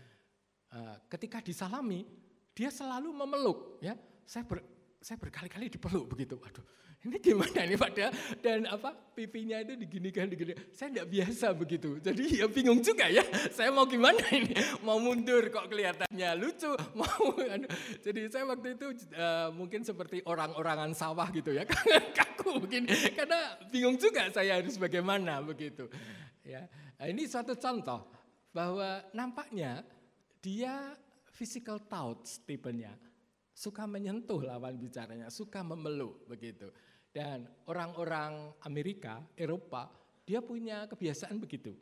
Uh, 0.77 0.93
ketika 1.09 1.41
disalami, 1.41 2.05
dia 2.53 2.69
selalu 2.69 3.09
memeluk 3.09 3.81
ya. 3.81 3.97
Saya 4.29 4.45
ber, 4.45 4.61
saya 5.01 5.17
berkali-kali 5.17 5.73
dipeluk 5.73 6.05
begitu. 6.05 6.37
Aduh, 6.37 6.61
ini 7.01 7.17
gimana 7.17 7.65
ini 7.65 7.73
pada 7.73 8.13
dan 8.45 8.69
apa 8.69 8.93
pipinya 9.17 9.57
itu 9.57 9.73
diginikan 9.73 10.29
digini. 10.29 10.53
Saya 10.77 10.93
tidak 10.93 11.07
biasa 11.09 11.47
begitu. 11.57 11.97
Jadi 11.97 12.41
ya 12.41 12.45
bingung 12.45 12.77
juga 12.85 13.09
ya. 13.09 13.25
Saya 13.49 13.73
mau 13.73 13.89
gimana 13.89 14.21
ini? 14.29 14.53
Mau 14.85 15.01
mundur 15.01 15.49
kok 15.49 15.65
kelihatannya 15.65 16.29
lucu. 16.37 16.69
Mau 16.93 17.33
anu. 17.41 17.65
jadi 18.05 18.21
saya 18.29 18.45
waktu 18.45 18.77
itu 18.77 18.87
uh, 19.17 19.49
mungkin 19.57 19.81
seperti 19.81 20.21
orang-orangan 20.29 20.93
sawah 20.93 21.25
gitu 21.33 21.57
ya. 21.57 21.65
Kaku 22.17 22.61
mungkin 22.61 22.85
karena 23.17 23.57
bingung 23.73 23.97
juga 23.97 24.29
saya 24.29 24.61
harus 24.61 24.77
bagaimana 24.77 25.41
begitu. 25.41 25.89
Ya. 26.45 26.69
Nah, 27.01 27.07
ini 27.09 27.25
suatu 27.25 27.57
contoh 27.57 28.09
bahwa 28.53 29.05
nampaknya 29.13 29.85
dia 30.41 30.95
physical 31.31 31.81
touch 31.85 32.41
tipenya 32.47 32.95
suka 33.57 33.89
menyentuh 33.89 34.45
lawan 34.45 34.77
bicaranya, 34.77 35.33
suka 35.33 35.65
memeluk 35.65 36.29
begitu. 36.29 36.69
Dan 37.09 37.49
orang-orang 37.65 38.53
Amerika, 38.61 39.25
Eropa, 39.33 39.89
dia 40.21 40.45
punya 40.45 40.85
kebiasaan 40.85 41.41
begitu. 41.41 41.73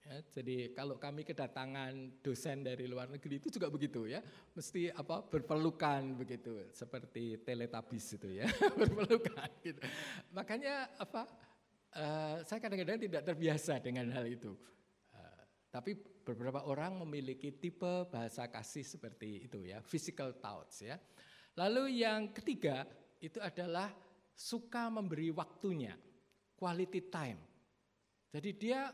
Ya, 0.00 0.24
jadi 0.32 0.72
kalau 0.72 0.96
kami 0.96 1.28
kedatangan 1.28 2.24
dosen 2.24 2.64
dari 2.64 2.88
luar 2.88 3.12
negeri 3.12 3.36
itu 3.36 3.52
juga 3.52 3.68
begitu 3.68 4.08
ya, 4.08 4.24
mesti 4.56 4.88
apa 4.88 5.20
berpelukan 5.20 6.16
begitu, 6.16 6.72
seperti 6.72 7.44
teletabis 7.44 8.16
itu 8.16 8.40
ya, 8.40 8.48
berpelukan 8.80 9.50
gitu. 9.60 9.84
Makanya 10.32 10.96
apa? 10.96 11.28
Uh, 11.90 12.40
saya 12.48 12.62
kadang-kadang 12.62 13.02
tidak 13.02 13.22
terbiasa 13.28 13.76
dengan 13.84 14.08
hal 14.16 14.24
itu. 14.24 14.56
Uh, 15.12 15.42
tapi 15.68 15.98
beberapa 16.32 16.62
orang 16.66 17.02
memiliki 17.02 17.50
tipe 17.54 18.06
bahasa 18.06 18.46
kasih 18.46 18.86
seperti 18.86 19.50
itu 19.50 19.66
ya, 19.66 19.82
physical 19.82 20.38
touch 20.38 20.86
ya. 20.86 20.96
Lalu 21.58 22.02
yang 22.06 22.30
ketiga 22.30 22.86
itu 23.18 23.42
adalah 23.42 23.90
suka 24.32 24.88
memberi 24.88 25.28
waktunya, 25.34 25.92
quality 26.56 27.00
time. 27.10 27.40
Jadi 28.30 28.50
dia 28.54 28.88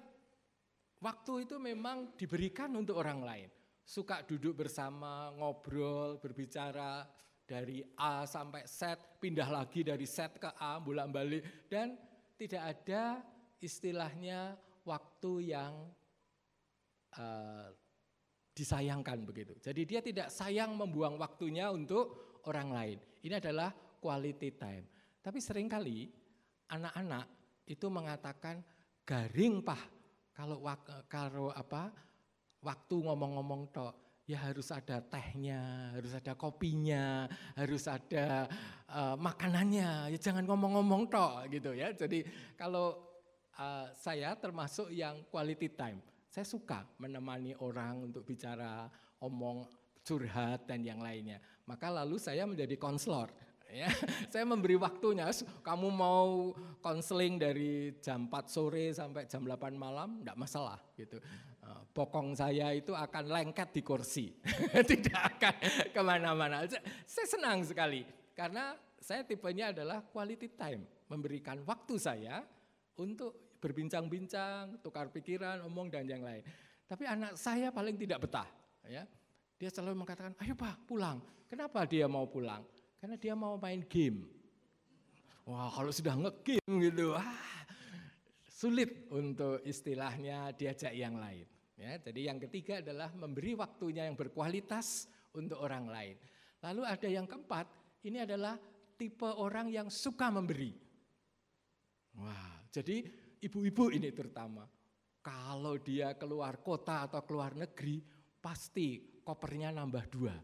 waktu 0.98 1.44
itu 1.44 1.60
memang 1.60 2.16
diberikan 2.16 2.72
untuk 2.74 2.98
orang 2.98 3.20
lain. 3.22 3.48
Suka 3.86 4.24
duduk 4.26 4.66
bersama, 4.66 5.30
ngobrol, 5.36 6.18
berbicara 6.18 7.06
dari 7.46 7.78
A 8.02 8.26
sampai 8.26 8.66
Z, 8.66 8.98
pindah 9.22 9.46
lagi 9.46 9.86
dari 9.86 10.02
Z 10.02 10.42
ke 10.42 10.50
A, 10.58 10.82
bolak-balik 10.82 11.70
dan 11.70 11.94
tidak 12.34 12.62
ada 12.74 13.22
istilahnya 13.62 14.58
waktu 14.82 15.54
yang 15.54 15.72
uh, 17.20 17.68
disayangkan 18.56 19.20
begitu. 19.28 19.52
Jadi 19.60 19.82
dia 19.84 20.00
tidak 20.00 20.32
sayang 20.32 20.72
membuang 20.80 21.20
waktunya 21.20 21.68
untuk 21.68 22.40
orang 22.48 22.72
lain. 22.72 22.98
Ini 23.20 23.36
adalah 23.36 23.68
quality 24.00 24.50
time. 24.56 24.84
Tapi 25.20 25.38
sering 25.44 25.68
kali 25.68 26.08
anak-anak 26.72 27.26
itu 27.68 27.86
mengatakan 27.92 28.64
garing 29.04 29.60
pah 29.60 29.82
kalau 30.32 30.62
kalau 31.10 31.52
apa 31.52 31.92
waktu 32.64 32.96
ngomong-ngomong 32.96 33.68
tok 33.74 33.94
ya 34.26 34.42
harus 34.42 34.74
ada 34.74 34.98
tehnya, 35.04 35.92
harus 35.94 36.12
ada 36.16 36.34
kopinya, 36.34 37.30
harus 37.54 37.86
ada 37.86 38.50
uh, 38.90 39.14
makanannya. 39.20 40.16
Ya 40.16 40.18
jangan 40.18 40.48
ngomong-ngomong 40.48 41.12
tok 41.12 41.52
gitu 41.52 41.76
ya. 41.76 41.92
Jadi 41.92 42.24
kalau 42.56 42.98
uh, 43.60 43.92
saya 43.94 44.32
termasuk 44.38 44.88
yang 44.90 45.22
quality 45.28 45.70
time 45.76 46.00
saya 46.36 46.44
suka 46.44 46.84
menemani 47.00 47.56
orang 47.64 48.12
untuk 48.12 48.28
bicara, 48.28 48.92
omong, 49.24 49.64
curhat 50.04 50.68
dan 50.68 50.84
yang 50.84 51.00
lainnya. 51.00 51.40
Maka 51.64 51.88
lalu 51.88 52.20
saya 52.20 52.44
menjadi 52.44 52.76
konselor. 52.76 53.32
Ya, 53.72 53.88
saya 54.32 54.44
memberi 54.44 54.76
waktunya. 54.76 55.32
Kamu 55.64 55.88
mau 55.88 56.52
konseling 56.84 57.40
dari 57.40 57.96
jam 58.04 58.28
4 58.28 58.52
sore 58.52 58.92
sampai 58.92 59.24
jam 59.24 59.48
8 59.48 59.80
malam, 59.80 60.20
tidak 60.20 60.36
masalah 60.36 60.76
gitu. 61.00 61.16
Eh, 61.64 61.82
bokong 61.96 62.36
saya 62.36 62.68
itu 62.76 62.92
akan 62.92 63.32
lengket 63.32 63.72
di 63.72 63.80
kursi, 63.80 64.36
tidak 64.92 65.40
akan 65.40 65.54
ke 65.88 66.00
mana-mana. 66.04 66.68
Saya 67.08 67.26
senang 67.32 67.64
sekali 67.64 68.04
karena 68.36 68.76
saya 69.00 69.24
tipenya 69.24 69.72
adalah 69.72 70.04
quality 70.04 70.52
time, 70.52 70.84
memberikan 71.08 71.64
waktu 71.64 71.96
saya 71.96 72.44
untuk 73.00 73.45
berbincang-bincang, 73.66 74.78
tukar 74.78 75.10
pikiran, 75.10 75.66
omong 75.66 75.90
dan 75.90 76.06
yang 76.06 76.22
lain. 76.22 76.46
Tapi 76.86 77.02
anak 77.02 77.34
saya 77.34 77.74
paling 77.74 77.98
tidak 77.98 78.22
betah, 78.22 78.46
ya. 78.86 79.02
Dia 79.58 79.68
selalu 79.74 80.06
mengatakan, 80.06 80.38
"Ayo 80.38 80.54
Pak, 80.54 80.86
pulang." 80.86 81.18
Kenapa 81.46 81.86
dia 81.86 82.06
mau 82.10 82.26
pulang? 82.26 82.62
Karena 82.98 83.14
dia 83.18 83.34
mau 83.38 83.54
main 83.58 83.82
game. 83.86 84.26
Wah, 85.46 85.70
kalau 85.70 85.94
sudah 85.94 86.18
ngegame 86.18 86.90
gitu, 86.90 87.14
ah, 87.14 87.62
sulit 88.50 89.06
untuk 89.14 89.62
istilahnya 89.62 90.50
diajak 90.58 90.90
yang 90.90 91.14
lain. 91.14 91.46
Ya, 91.78 92.02
jadi 92.02 92.34
yang 92.34 92.42
ketiga 92.42 92.82
adalah 92.82 93.14
memberi 93.14 93.54
waktunya 93.54 94.10
yang 94.10 94.18
berkualitas 94.18 95.06
untuk 95.36 95.60
orang 95.62 95.86
lain. 95.86 96.16
Lalu 96.64 96.82
ada 96.82 97.06
yang 97.06 97.28
keempat, 97.30 97.68
ini 98.02 98.26
adalah 98.26 98.58
tipe 98.96 99.28
orang 99.28 99.70
yang 99.70 99.86
suka 99.86 100.32
memberi. 100.32 100.72
Wah, 102.16 102.64
jadi 102.72 103.06
ibu-ibu 103.46 103.94
ini 103.94 104.10
terutama. 104.10 104.66
Kalau 105.22 105.74
dia 105.78 106.14
keluar 106.14 106.62
kota 106.62 107.06
atau 107.06 107.22
keluar 107.26 107.54
negeri, 107.54 107.98
pasti 108.38 109.18
kopernya 109.26 109.74
nambah 109.74 110.04
dua. 110.06 110.34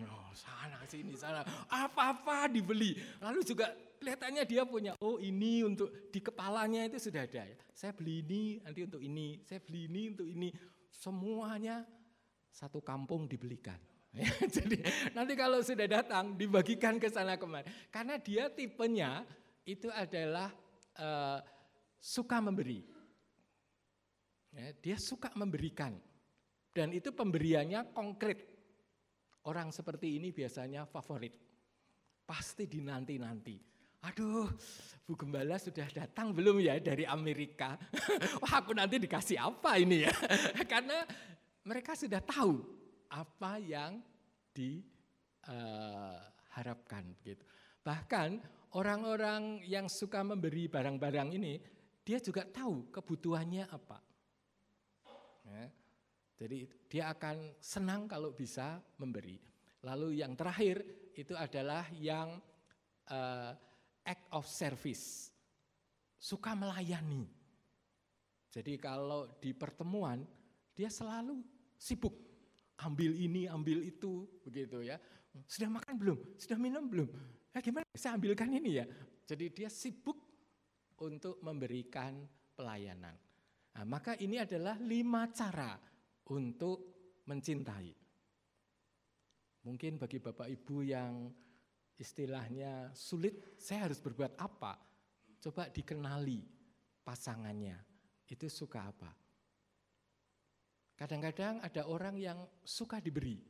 Oh, 0.00 0.32
sana 0.32 0.80
sini 0.88 1.12
sana 1.16 1.44
apa-apa 1.68 2.48
dibeli. 2.48 2.96
Lalu 3.20 3.40
juga 3.44 3.68
kelihatannya 4.00 4.44
dia 4.48 4.64
punya 4.64 4.96
oh 5.04 5.20
ini 5.20 5.60
untuk 5.60 5.92
di 6.08 6.20
kepalanya 6.24 6.88
itu 6.88 6.96
sudah 7.10 7.28
ada 7.28 7.44
ya. 7.44 7.56
Saya 7.72 7.92
beli 7.92 8.24
ini 8.24 8.42
nanti 8.64 8.80
untuk 8.84 9.00
ini, 9.04 9.40
saya 9.44 9.60
beli 9.60 9.88
ini 9.88 10.02
untuk 10.12 10.28
ini. 10.28 10.48
Semuanya 10.88 11.84
satu 12.52 12.80
kampung 12.80 13.28
dibelikan. 13.28 13.78
Ya, 14.10 14.26
jadi 14.42 14.82
nanti 15.14 15.38
kalau 15.38 15.62
sudah 15.62 15.86
datang 15.86 16.34
dibagikan 16.34 16.98
ke 16.98 17.06
sana 17.06 17.38
kemari. 17.38 17.70
Karena 17.94 18.18
dia 18.18 18.50
tipenya 18.50 19.22
itu 19.62 19.86
adalah 19.86 20.50
uh, 20.98 21.38
suka 22.00 22.40
memberi. 22.40 22.80
Ya, 24.50 24.72
dia 24.80 24.96
suka 24.98 25.30
memberikan. 25.38 25.94
Dan 26.74 26.90
itu 26.96 27.12
pemberiannya 27.14 27.92
konkret. 27.94 28.48
Orang 29.46 29.70
seperti 29.70 30.16
ini 30.18 30.32
biasanya 30.32 30.88
favorit. 30.88 31.36
Pasti 32.26 32.66
dinanti-nanti. 32.66 33.68
aduh 34.00 34.48
Bu 35.04 35.12
Gembala 35.12 35.60
sudah 35.60 35.84
datang 35.92 36.32
belum 36.32 36.56
ya 36.64 36.80
dari 36.80 37.04
Amerika? 37.04 37.76
Wah 38.40 38.64
aku 38.64 38.72
nanti 38.72 38.96
dikasih 38.96 39.36
apa 39.36 39.76
ini 39.76 40.08
ya? 40.08 40.12
Karena 40.72 41.04
mereka 41.68 41.92
sudah 41.92 42.24
tahu 42.24 42.64
apa 43.12 43.60
yang 43.60 44.00
diharapkan. 44.56 45.04
Uh, 47.12 47.20
gitu. 47.26 47.44
Bahkan 47.84 48.40
orang-orang 48.76 49.64
yang 49.66 49.88
suka 49.90 50.22
memberi 50.22 50.68
barang-barang 50.70 51.28
ini, 51.34 51.58
dia 52.04 52.18
juga 52.18 52.42
tahu 52.48 52.88
kebutuhannya 52.90 53.68
apa. 53.68 53.98
Ya. 55.46 55.66
Jadi 56.40 56.64
dia 56.88 57.12
akan 57.12 57.60
senang 57.60 58.08
kalau 58.08 58.32
bisa 58.32 58.80
memberi. 58.96 59.36
Lalu 59.84 60.24
yang 60.24 60.32
terakhir 60.32 60.80
itu 61.12 61.36
adalah 61.36 61.84
yang 61.96 62.40
uh, 63.12 63.52
act 64.04 64.24
of 64.32 64.48
service, 64.48 65.28
suka 66.16 66.56
melayani. 66.56 67.28
Jadi 68.50 68.80
kalau 68.80 69.28
di 69.36 69.52
pertemuan 69.52 70.24
dia 70.72 70.88
selalu 70.88 71.44
sibuk, 71.76 72.16
ambil 72.80 73.12
ini, 73.12 73.44
ambil 73.44 73.84
itu, 73.84 74.24
begitu 74.40 74.80
ya. 74.80 74.96
Sudah 75.44 75.68
makan 75.68 75.94
belum? 76.00 76.18
Sudah 76.40 76.58
minum 76.58 76.88
belum? 76.88 77.08
Ya 77.52 77.60
gimana? 77.60 77.86
Saya 77.94 78.16
ambilkan 78.16 78.48
ini 78.50 78.80
ya. 78.80 78.86
Jadi 79.28 79.46
dia 79.52 79.68
sibuk 79.68 80.29
untuk 81.00 81.40
memberikan 81.40 82.24
pelayanan. 82.54 83.16
Nah, 83.76 83.84
maka 83.88 84.18
ini 84.20 84.36
adalah 84.36 84.76
lima 84.76 85.30
cara 85.32 85.78
untuk 86.28 86.78
mencintai. 87.24 87.90
Mungkin 89.64 90.00
bagi 90.00 90.18
Bapak 90.20 90.48
Ibu 90.48 90.76
yang 90.84 91.28
istilahnya 92.00 92.92
sulit, 92.96 93.56
saya 93.60 93.88
harus 93.88 94.00
berbuat 94.00 94.40
apa? 94.40 94.76
Coba 95.40 95.68
dikenali 95.68 96.40
pasangannya, 97.04 97.76
itu 98.28 98.48
suka 98.48 98.88
apa? 98.88 99.10
Kadang-kadang 100.96 101.64
ada 101.64 101.88
orang 101.88 102.16
yang 102.20 102.44
suka 102.60 103.00
diberi, 103.00 103.40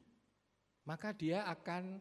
maka 0.87 1.11
dia 1.11 1.47
akan 1.51 1.99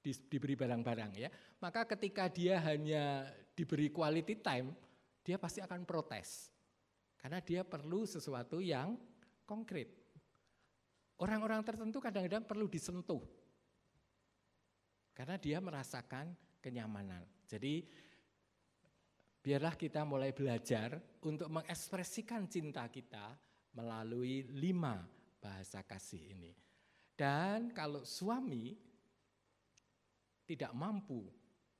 di, 0.00 0.12
diberi 0.28 0.56
barang-barang 0.56 1.12
ya. 1.20 1.28
Maka 1.60 1.84
ketika 1.84 2.32
dia 2.32 2.60
hanya 2.64 3.28
diberi 3.60 3.92
quality 3.92 4.40
time, 4.40 4.72
dia 5.20 5.36
pasti 5.36 5.60
akan 5.60 5.84
protes. 5.84 6.48
Karena 7.20 7.44
dia 7.44 7.60
perlu 7.60 8.08
sesuatu 8.08 8.64
yang 8.64 8.96
konkret. 9.44 9.92
Orang-orang 11.20 11.60
tertentu 11.60 12.00
kadang-kadang 12.00 12.48
perlu 12.48 12.64
disentuh. 12.64 13.20
Karena 15.12 15.36
dia 15.36 15.60
merasakan 15.60 16.32
kenyamanan. 16.64 17.20
Jadi 17.44 17.84
biarlah 19.44 19.76
kita 19.76 20.08
mulai 20.08 20.32
belajar 20.32 20.96
untuk 21.20 21.52
mengekspresikan 21.52 22.48
cinta 22.48 22.88
kita 22.88 23.36
melalui 23.76 24.48
lima 24.56 25.04
bahasa 25.36 25.84
kasih 25.84 26.32
ini. 26.32 26.56
Dan 27.12 27.76
kalau 27.76 28.00
suami 28.08 28.72
tidak 30.48 30.72
mampu 30.72 31.28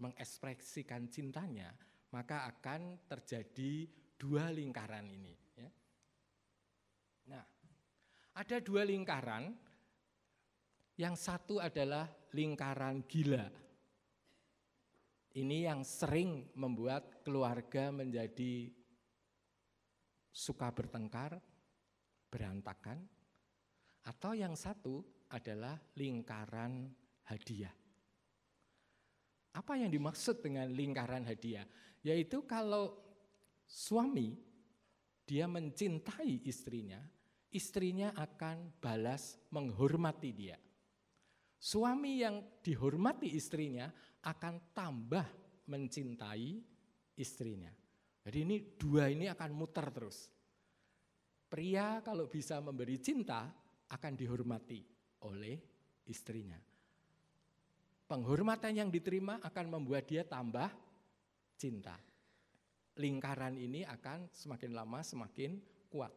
mengekspresikan 0.01 1.13
cintanya, 1.13 1.71
maka 2.11 2.49
akan 2.49 3.07
terjadi 3.07 3.87
dua 4.17 4.49
lingkaran 4.51 5.07
ini. 5.07 5.35
Ya. 5.55 5.71
Nah, 7.31 7.45
ada 8.35 8.57
dua 8.61 8.83
lingkaran 8.83 9.55
yang 11.01 11.17
satu 11.17 11.61
adalah 11.61 12.09
lingkaran 12.37 13.05
gila. 13.09 13.49
Ini 15.31 15.71
yang 15.71 15.87
sering 15.87 16.51
membuat 16.59 17.23
keluarga 17.23 17.95
menjadi 17.95 18.69
suka 20.29 20.75
bertengkar, 20.75 21.39
berantakan. 22.29 22.99
Atau 24.05 24.35
yang 24.35 24.59
satu 24.59 25.07
adalah 25.31 25.79
lingkaran 25.95 26.91
hadiah. 27.31 27.80
Apa 29.51 29.75
yang 29.75 29.91
dimaksud 29.91 30.43
dengan 30.43 30.71
lingkaran 30.71 31.27
hadiah? 31.27 31.67
Yaitu 32.07 32.47
kalau 32.47 32.95
suami 33.67 34.39
dia 35.27 35.51
mencintai 35.51 36.47
istrinya, 36.47 36.99
istrinya 37.51 38.15
akan 38.15 38.79
balas 38.79 39.39
menghormati 39.51 40.31
dia. 40.31 40.59
Suami 41.61 42.25
yang 42.25 42.41
dihormati 42.65 43.37
istrinya 43.37 43.91
akan 44.25 44.73
tambah 44.73 45.27
mencintai 45.69 46.63
istrinya. 47.21 47.69
Jadi 48.25 48.39
ini 48.43 48.57
dua 48.81 49.13
ini 49.13 49.29
akan 49.29 49.51
muter 49.53 49.87
terus. 49.93 50.31
Pria 51.51 52.01
kalau 52.01 52.31
bisa 52.31 52.63
memberi 52.63 52.97
cinta 53.03 53.51
akan 53.91 54.13
dihormati 54.15 54.81
oleh 55.27 55.59
istrinya. 56.07 56.57
Penghormatan 58.11 58.75
yang 58.75 58.91
diterima 58.91 59.39
akan 59.39 59.79
membuat 59.79 60.11
dia 60.11 60.27
tambah 60.27 60.67
cinta. 61.55 61.95
Lingkaran 62.99 63.55
ini 63.55 63.87
akan 63.87 64.27
semakin 64.35 64.75
lama 64.75 64.99
semakin 64.99 65.55
kuat. 65.87 66.11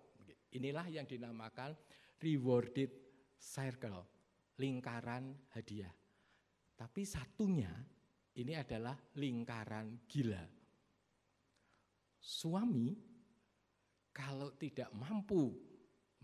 Inilah 0.57 0.89
yang 0.89 1.05
dinamakan 1.05 1.77
rewarded 2.17 2.89
circle 3.37 4.09
lingkaran 4.57 5.37
hadiah. 5.53 5.93
Tapi 6.73 7.05
satunya 7.05 7.69
ini 8.41 8.57
adalah 8.57 8.97
lingkaran 9.21 10.09
gila. 10.09 10.41
Suami 12.17 12.89
kalau 14.09 14.57
tidak 14.57 14.89
mampu 14.97 15.53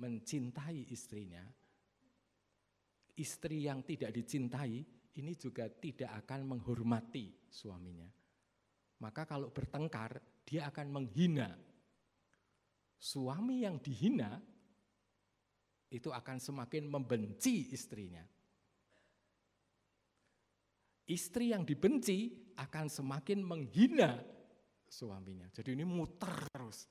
mencintai 0.02 0.90
istrinya, 0.90 1.46
istri 3.22 3.70
yang 3.70 3.86
tidak 3.86 4.18
dicintai 4.18 4.99
ini 5.18 5.34
juga 5.34 5.66
tidak 5.66 6.26
akan 6.26 6.56
menghormati 6.56 7.34
suaminya. 7.50 8.06
Maka 9.00 9.26
kalau 9.26 9.50
bertengkar, 9.50 10.22
dia 10.46 10.68
akan 10.70 10.88
menghina. 10.92 11.50
Suami 13.00 13.64
yang 13.64 13.80
dihina 13.80 14.38
itu 15.90 16.12
akan 16.12 16.38
semakin 16.38 16.86
membenci 16.86 17.72
istrinya. 17.74 18.22
Istri 21.10 21.58
yang 21.58 21.66
dibenci 21.66 22.54
akan 22.60 22.86
semakin 22.86 23.40
menghina 23.42 24.20
suaminya. 24.86 25.50
Jadi 25.50 25.74
ini 25.74 25.88
muter 25.88 26.46
terus. 26.54 26.86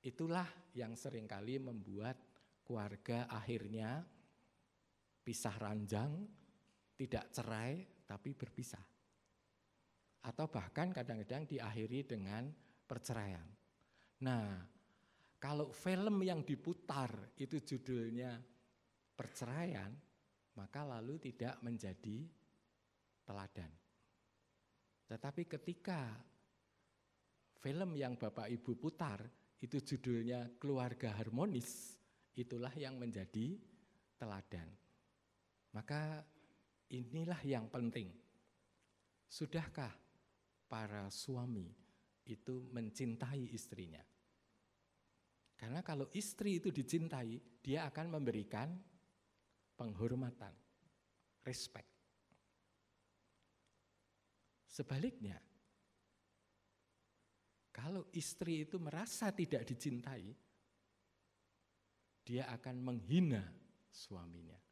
Itulah 0.00 0.48
yang 0.72 0.96
sering 0.96 1.28
kali 1.28 1.60
membuat 1.60 2.16
keluarga 2.64 3.28
akhirnya 3.28 4.02
pisah 5.20 5.54
ranjang, 5.60 6.24
tidak 7.00 7.32
cerai 7.32 7.80
tapi 8.04 8.36
berpisah. 8.36 8.84
Atau 10.20 10.52
bahkan 10.52 10.92
kadang-kadang 10.92 11.48
diakhiri 11.48 12.04
dengan 12.04 12.52
perceraian. 12.84 13.48
Nah, 14.20 14.60
kalau 15.40 15.72
film 15.72 16.20
yang 16.20 16.44
diputar 16.44 17.08
itu 17.40 17.64
judulnya 17.64 18.36
perceraian, 19.16 19.88
maka 20.60 20.84
lalu 20.84 21.16
tidak 21.32 21.56
menjadi 21.64 22.28
teladan. 23.24 23.72
Tetapi 25.08 25.48
ketika 25.48 26.12
film 27.64 27.96
yang 27.96 28.20
Bapak 28.20 28.52
Ibu 28.52 28.76
putar 28.76 29.24
itu 29.64 29.80
judulnya 29.80 30.60
keluarga 30.60 31.16
harmonis, 31.16 31.96
itulah 32.36 32.72
yang 32.76 33.00
menjadi 33.00 33.56
teladan. 34.20 34.68
Maka 35.72 36.20
inilah 36.90 37.38
yang 37.46 37.70
penting. 37.70 38.10
Sudahkah 39.30 39.94
para 40.66 41.06
suami 41.08 41.70
itu 42.26 42.66
mencintai 42.74 43.50
istrinya? 43.54 44.02
Karena 45.54 45.84
kalau 45.84 46.08
istri 46.16 46.56
itu 46.58 46.72
dicintai, 46.72 47.36
dia 47.60 47.84
akan 47.86 48.16
memberikan 48.16 48.72
penghormatan, 49.76 50.52
respect. 51.44 51.88
Sebaliknya, 54.64 55.36
kalau 57.68 58.08
istri 58.16 58.64
itu 58.64 58.80
merasa 58.80 59.28
tidak 59.36 59.68
dicintai, 59.68 60.32
dia 62.24 62.48
akan 62.48 62.76
menghina 62.80 63.44
suaminya. 63.92 64.69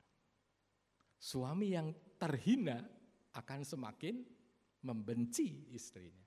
Suami 1.18 1.74
yang 1.74 1.90
terhina 2.18 2.82
akan 3.34 3.60
semakin 3.66 4.22
membenci 4.86 5.74
istrinya. 5.74 6.26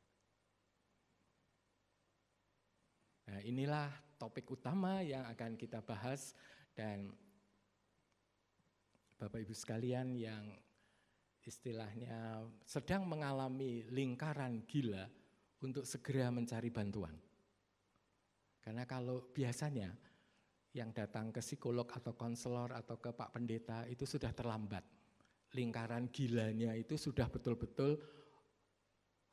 Nah, 3.31 3.39
inilah 3.47 3.87
topik 4.19 4.51
utama 4.51 4.99
yang 4.99 5.23
akan 5.31 5.55
kita 5.55 5.79
bahas 5.79 6.35
dan 6.75 7.15
Bapak 9.15 9.39
Ibu 9.47 9.55
sekalian 9.55 10.19
yang 10.19 10.51
istilahnya 11.41 12.43
sedang 12.67 13.07
mengalami 13.07 13.87
lingkaran 13.87 14.67
gila 14.67 15.07
untuk 15.61 15.87
segera 15.87 16.27
mencari 16.33 16.69
bantuan. 16.73 17.13
Karena 18.61 18.85
kalau 18.85 19.31
biasanya 19.33 19.89
yang 20.71 20.95
datang 20.95 21.35
ke 21.35 21.43
psikolog 21.43 21.83
atau 21.91 22.15
konselor 22.15 22.71
atau 22.71 22.95
ke 22.95 23.11
Pak 23.11 23.35
Pendeta 23.35 23.83
itu 23.91 24.07
sudah 24.07 24.31
terlambat. 24.31 24.87
Lingkaran 25.51 26.07
gilanya 26.07 26.71
itu 26.71 26.95
sudah 26.95 27.27
betul-betul 27.27 27.99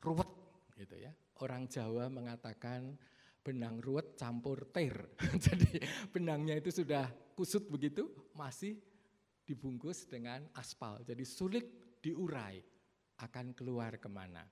ruwet 0.03 0.27
gitu 0.75 0.99
ya. 0.99 1.15
Orang 1.39 1.71
Jawa 1.71 2.11
mengatakan 2.11 2.99
benang 3.39 3.79
ruwet 3.79 4.19
campur 4.19 4.67
ter. 4.75 4.91
Jadi 5.45 5.79
benangnya 6.11 6.59
itu 6.59 6.83
sudah 6.83 7.07
kusut 7.39 7.71
begitu, 7.71 8.11
masih 8.35 8.75
dibungkus 9.47 10.03
dengan 10.11 10.43
aspal. 10.59 10.99
Jadi 11.07 11.23
sulit 11.23 11.63
diurai 12.03 12.59
akan 13.23 13.55
keluar 13.55 13.95
ke 13.95 14.11
mana. 14.11 14.43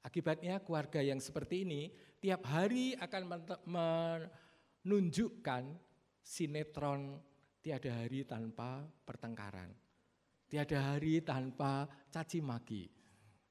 Akibatnya 0.00 0.64
keluarga 0.64 1.04
yang 1.04 1.20
seperti 1.20 1.68
ini 1.68 1.92
tiap 2.16 2.48
hari 2.48 2.96
akan 2.96 3.44
menunjukkan 3.68 5.87
sinetron 6.22 7.20
tiada 7.62 7.90
hari 8.02 8.24
tanpa 8.24 8.86
pertengkaran. 9.04 9.70
Tiada 10.48 10.94
hari 10.94 11.20
tanpa 11.20 11.84
caci 12.08 12.40
maki. 12.40 12.88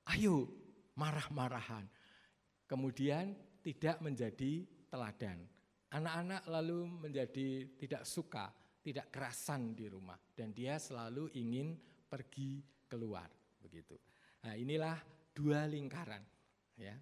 Ayo 0.10 0.50
marah-marahan. 0.98 1.86
Kemudian 2.66 3.38
tidak 3.62 4.02
menjadi 4.02 4.66
teladan. 4.90 5.46
Anak-anak 5.94 6.44
lalu 6.52 6.84
menjadi 6.88 7.64
tidak 7.80 8.04
suka, 8.04 8.52
tidak 8.84 9.08
kerasan 9.12 9.76
di 9.76 9.88
rumah 9.88 10.20
dan 10.36 10.52
dia 10.52 10.76
selalu 10.80 11.32
ingin 11.36 11.80
pergi 12.08 12.64
keluar 12.88 13.28
begitu. 13.60 13.96
Nah, 14.44 14.56
inilah 14.56 14.96
dua 15.36 15.68
lingkaran 15.68 16.24
ya. 16.80 16.96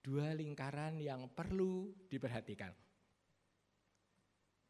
Dua 0.00 0.32
lingkaran 0.32 0.96
yang 0.96 1.28
perlu 1.28 1.92
diperhatikan. 2.08 2.72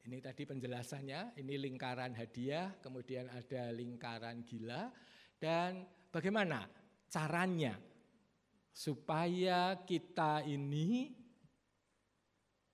Ini 0.01 0.17
tadi 0.25 0.49
penjelasannya, 0.49 1.37
ini 1.37 1.61
lingkaran 1.61 2.17
hadiah, 2.17 2.73
kemudian 2.81 3.29
ada 3.29 3.69
lingkaran 3.69 4.41
gila 4.49 4.89
dan 5.37 5.85
bagaimana 6.09 6.65
caranya 7.05 7.77
supaya 8.73 9.77
kita 9.85 10.41
ini 10.49 11.13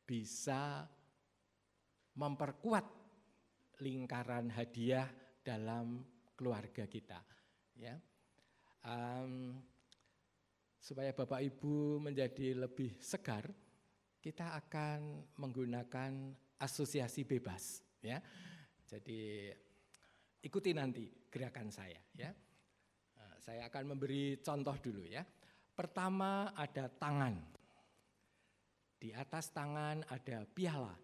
bisa 0.06 0.86
memperkuat 2.14 2.86
lingkaran 3.82 4.54
hadiah 4.54 5.10
dalam 5.42 6.06
keluarga 6.38 6.86
kita. 6.86 7.18
Ya, 7.74 7.98
um, 8.86 9.58
supaya 10.78 11.10
Bapak 11.10 11.42
Ibu 11.42 11.98
menjadi 11.98 12.54
lebih 12.54 12.94
segar, 13.02 13.50
kita 14.22 14.54
akan 14.62 15.26
menggunakan 15.36 16.12
asosiasi 16.60 17.24
bebas. 17.28 17.82
Ya, 18.00 18.22
jadi 18.86 19.52
ikuti 20.44 20.70
nanti 20.76 21.10
gerakan 21.28 21.68
saya. 21.72 21.98
Ya, 22.14 22.30
saya 23.42 23.66
akan 23.70 23.96
memberi 23.96 24.38
contoh 24.42 24.74
dulu 24.78 25.06
ya. 25.06 25.26
Pertama 25.76 26.56
ada 26.56 26.88
tangan. 26.88 27.36
Di 28.96 29.12
atas 29.12 29.52
tangan 29.52 30.02
ada 30.08 30.48
piala. 30.48 30.96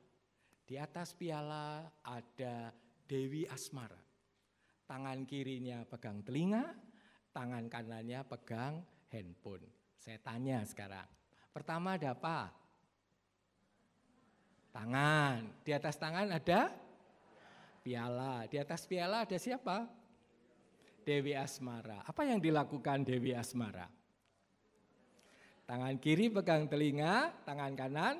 Di 0.64 0.80
atas 0.80 1.12
piala 1.12 1.84
ada 2.00 2.72
Dewi 3.04 3.44
Asmara. 3.44 4.00
Tangan 4.88 5.28
kirinya 5.28 5.84
pegang 5.84 6.24
telinga, 6.24 6.72
tangan 7.36 7.68
kanannya 7.68 8.24
pegang 8.24 8.80
handphone. 9.12 9.68
Saya 9.96 10.18
tanya 10.18 10.64
sekarang, 10.66 11.06
pertama 11.52 11.94
ada 11.94 12.16
apa? 12.16 12.50
Tangan. 14.72 15.44
Di 15.60 15.70
atas 15.76 16.00
tangan 16.00 16.32
ada 16.32 16.72
piala. 17.84 18.48
Di 18.48 18.56
atas 18.56 18.88
piala 18.88 19.28
ada 19.28 19.36
siapa? 19.36 19.84
Dewi 21.04 21.36
Asmara. 21.36 22.00
Apa 22.08 22.24
yang 22.24 22.40
dilakukan 22.40 23.04
Dewi 23.04 23.36
Asmara? 23.36 23.86
Tangan 25.68 25.94
kiri 26.00 26.32
pegang 26.32 26.66
telinga, 26.66 27.30
tangan 27.44 27.72
kanan. 27.76 28.16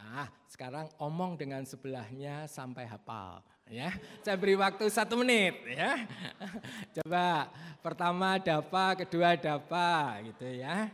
Ah, 0.00 0.28
sekarang 0.48 0.88
omong 0.98 1.36
dengan 1.36 1.62
sebelahnya 1.62 2.48
sampai 2.48 2.88
hafal 2.88 3.44
ya. 3.70 3.94
Saya 4.26 4.36
beri 4.36 4.58
waktu 4.58 4.90
satu 4.90 5.14
menit 5.22 5.54
ya. 5.70 6.04
Coba 7.00 7.48
pertama 7.80 8.36
dapa, 8.42 8.98
kedua 8.98 9.38
dapa 9.38 10.18
gitu 10.26 10.44
ya. 10.50 10.90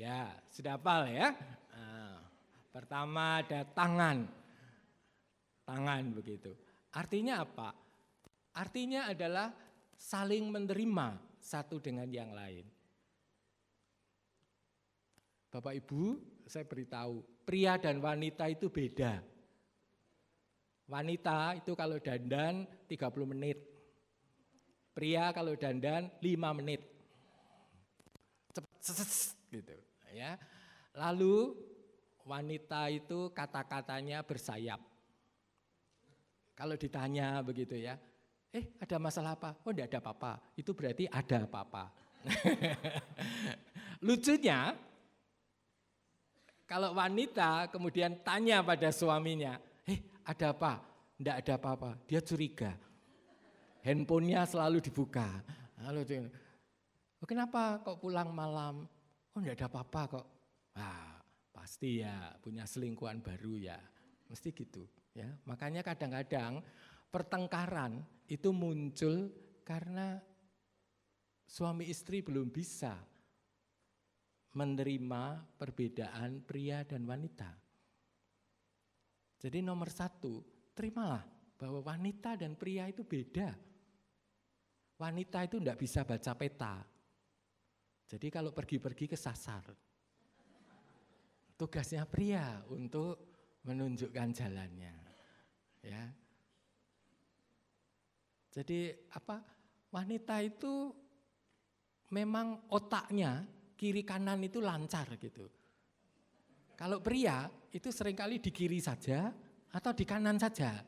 Ya, 0.00 0.32
sudah 0.48 0.80
hafal 0.80 1.12
ya. 1.12 1.36
Nah, 1.76 2.24
pertama 2.72 3.44
ada 3.44 3.68
tangan. 3.68 4.24
Tangan 5.68 6.02
begitu. 6.16 6.56
Artinya 6.88 7.44
apa? 7.44 7.76
Artinya 8.56 9.12
adalah 9.12 9.52
saling 9.92 10.48
menerima 10.48 11.20
satu 11.36 11.84
dengan 11.84 12.08
yang 12.08 12.32
lain. 12.32 12.64
Bapak 15.52 15.76
Ibu, 15.84 16.16
saya 16.48 16.64
beritahu, 16.64 17.20
pria 17.44 17.76
dan 17.76 18.00
wanita 18.00 18.48
itu 18.48 18.72
beda. 18.72 19.20
Wanita 20.88 21.60
itu 21.60 21.76
kalau 21.76 22.00
dandan 22.00 22.64
30 22.88 23.32
menit. 23.36 23.58
Pria 24.96 25.28
kalau 25.36 25.52
dandan 25.60 26.08
5 26.24 26.56
menit. 26.56 26.80
Cepet, 28.80 29.36
gitu 29.52 29.89
ya. 30.12 30.36
Lalu 30.94 31.54
wanita 32.26 32.90
itu 32.92 33.30
kata-katanya 33.34 34.22
bersayap. 34.22 34.78
Kalau 36.54 36.76
ditanya 36.76 37.40
begitu 37.40 37.74
ya, 37.78 37.96
eh 38.52 38.76
ada 38.76 38.96
masalah 39.00 39.32
apa? 39.32 39.56
Oh 39.64 39.72
tidak 39.72 39.88
ada 39.90 39.98
apa-apa, 40.04 40.32
itu 40.58 40.70
berarti 40.76 41.08
ada 41.08 41.48
apa-apa. 41.48 41.84
Lucunya, 44.06 44.76
kalau 46.68 46.92
wanita 46.92 47.72
kemudian 47.72 48.20
tanya 48.20 48.60
pada 48.60 48.92
suaminya, 48.92 49.56
eh 49.88 50.04
ada 50.22 50.52
apa? 50.52 50.84
Tidak 51.16 51.36
ada 51.36 51.52
apa-apa, 51.56 51.90
dia 52.04 52.20
curiga. 52.20 52.76
Handphonenya 53.80 54.44
selalu 54.44 54.84
dibuka. 54.84 55.40
Lalu 55.80 56.28
oh, 57.20 57.26
kenapa 57.28 57.80
kok 57.80 57.96
pulang 58.04 58.28
malam? 58.36 58.84
Oh 59.34 59.38
enggak 59.38 59.62
ada 59.62 59.66
apa-apa 59.70 60.02
kok. 60.18 60.26
Wah, 60.74 61.18
pasti 61.54 62.02
ya 62.02 62.34
punya 62.42 62.66
selingkuhan 62.66 63.22
baru 63.22 63.54
ya. 63.58 63.78
Mesti 64.26 64.48
gitu 64.54 64.86
ya. 65.14 65.30
Makanya 65.46 65.86
kadang-kadang 65.86 66.62
pertengkaran 67.10 68.02
itu 68.30 68.50
muncul 68.54 69.30
karena 69.66 70.18
suami 71.46 71.90
istri 71.90 72.22
belum 72.22 72.50
bisa 72.50 72.94
menerima 74.54 75.22
perbedaan 75.58 76.42
pria 76.42 76.82
dan 76.82 77.06
wanita. 77.06 77.50
Jadi 79.40 79.58
nomor 79.62 79.88
satu, 79.88 80.42
terimalah 80.74 81.22
bahwa 81.54 81.80
wanita 81.86 82.34
dan 82.34 82.58
pria 82.58 82.90
itu 82.90 83.06
beda. 83.06 83.54
Wanita 85.00 85.48
itu 85.48 85.56
tidak 85.62 85.78
bisa 85.80 86.04
baca 86.04 86.32
peta, 86.36 86.74
jadi 88.10 88.26
kalau 88.26 88.50
pergi-pergi 88.50 89.06
kesasar. 89.06 89.70
Tugasnya 91.54 92.02
pria 92.10 92.58
untuk 92.66 93.22
menunjukkan 93.62 94.28
jalannya. 94.34 94.96
Ya. 95.86 96.10
Jadi 98.50 98.90
apa? 99.14 99.38
Wanita 99.94 100.42
itu 100.42 100.90
memang 102.10 102.66
otaknya 102.74 103.46
kiri 103.78 104.02
kanan 104.02 104.42
itu 104.42 104.58
lancar 104.58 105.06
gitu. 105.14 105.46
Kalau 106.74 106.98
pria 106.98 107.46
itu 107.70 107.94
sering 107.94 108.18
kali 108.18 108.42
di 108.42 108.50
kiri 108.50 108.82
saja 108.82 109.30
atau 109.70 109.92
di 109.94 110.02
kanan 110.02 110.34
saja. 110.34 110.82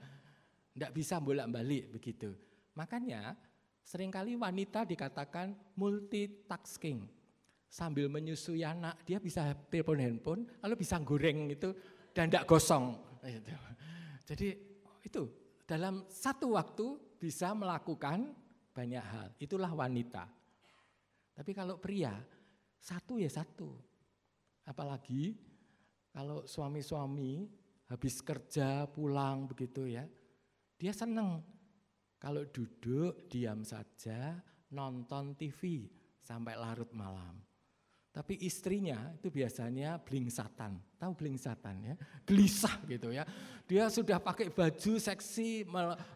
Tidak 0.74 0.90
bisa 0.90 1.22
bolak-balik 1.22 1.94
begitu. 1.94 2.35
Makanya 2.74 3.37
Seringkali 3.83 4.38
wanita 4.38 4.87
dikatakan 4.87 5.55
multitasking. 5.77 7.05
Sambil 7.73 8.07
menyusui 8.12 8.62
anak, 8.62 9.01
dia 9.09 9.16
bisa 9.16 9.57
telepon 9.73 9.97
handphone, 9.97 10.42
lalu 10.61 10.85
bisa 10.85 11.01
goreng 11.01 11.49
itu 11.49 11.73
dan 12.12 12.29
tidak 12.29 12.45
gosong. 12.45 12.92
Gitu. 13.25 13.53
Jadi 14.29 14.49
itu 15.03 15.23
dalam 15.64 16.05
satu 16.05 16.53
waktu 16.55 17.16
bisa 17.16 17.57
melakukan 17.57 18.29
banyak 18.77 19.05
hal. 19.05 19.29
Itulah 19.40 19.73
wanita. 19.73 20.29
Tapi 21.33 21.51
kalau 21.57 21.81
pria, 21.81 22.12
satu 22.77 23.16
ya 23.16 23.33
satu. 23.33 23.73
Apalagi 24.68 25.33
kalau 26.12 26.45
suami-suami 26.45 27.49
habis 27.88 28.21
kerja 28.21 28.85
pulang 28.88 29.49
begitu 29.49 29.88
ya, 29.88 30.05
dia 30.77 30.92
senang 30.92 31.40
kalau 32.22 32.46
duduk 32.46 33.26
diam 33.26 33.66
saja 33.66 34.38
nonton 34.70 35.35
TV 35.35 35.90
sampai 36.22 36.54
larut 36.54 36.87
malam. 36.94 37.35
Tapi 38.14 38.38
istrinya 38.46 39.11
itu 39.18 39.32
biasanya 39.32 39.98
blingsatan, 39.98 40.78
tahu 41.00 41.16
blingsatan 41.18 41.82
ya, 41.82 41.94
gelisah 42.22 42.78
gitu 42.87 43.11
ya. 43.11 43.26
Dia 43.66 43.90
sudah 43.90 44.22
pakai 44.22 44.54
baju 44.54 45.00
seksi 45.02 45.66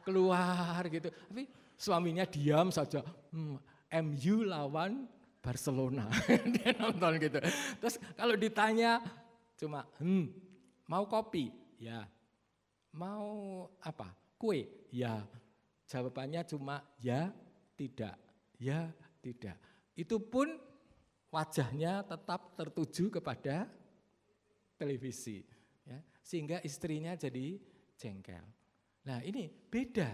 keluar 0.07 0.79
gitu, 0.93 1.09
tapi 1.11 1.51
suaminya 1.75 2.23
diam 2.29 2.71
saja. 2.71 3.03
Hmm, 3.35 3.59
MU 4.07 4.47
lawan 4.47 5.09
Barcelona, 5.43 6.07
dia 6.55 6.71
nonton 6.77 7.19
gitu. 7.19 7.41
Terus 7.83 7.97
kalau 8.15 8.37
ditanya 8.37 9.01
cuma, 9.57 9.89
hmm, 9.99 10.31
mau 10.87 11.09
kopi? 11.09 11.51
Ya. 11.81 12.05
Mau 12.93 13.67
apa? 13.81 14.13
Kue? 14.37 14.69
Ya. 14.93 15.25
Jawabannya 15.87 16.43
cuma 16.51 16.83
ya, 16.99 17.31
tidak, 17.79 18.19
ya, 18.59 18.91
tidak. 19.23 19.55
Itu 19.95 20.19
pun 20.19 20.59
wajahnya 21.31 22.03
tetap 22.03 22.59
tertuju 22.59 23.19
kepada 23.19 23.71
televisi. 24.75 25.47
Ya, 25.87 26.03
sehingga 26.19 26.59
istrinya 26.67 27.15
jadi 27.15 27.57
jengkel. 27.95 28.43
Nah 29.07 29.23
ini 29.23 29.47
beda. 29.47 30.11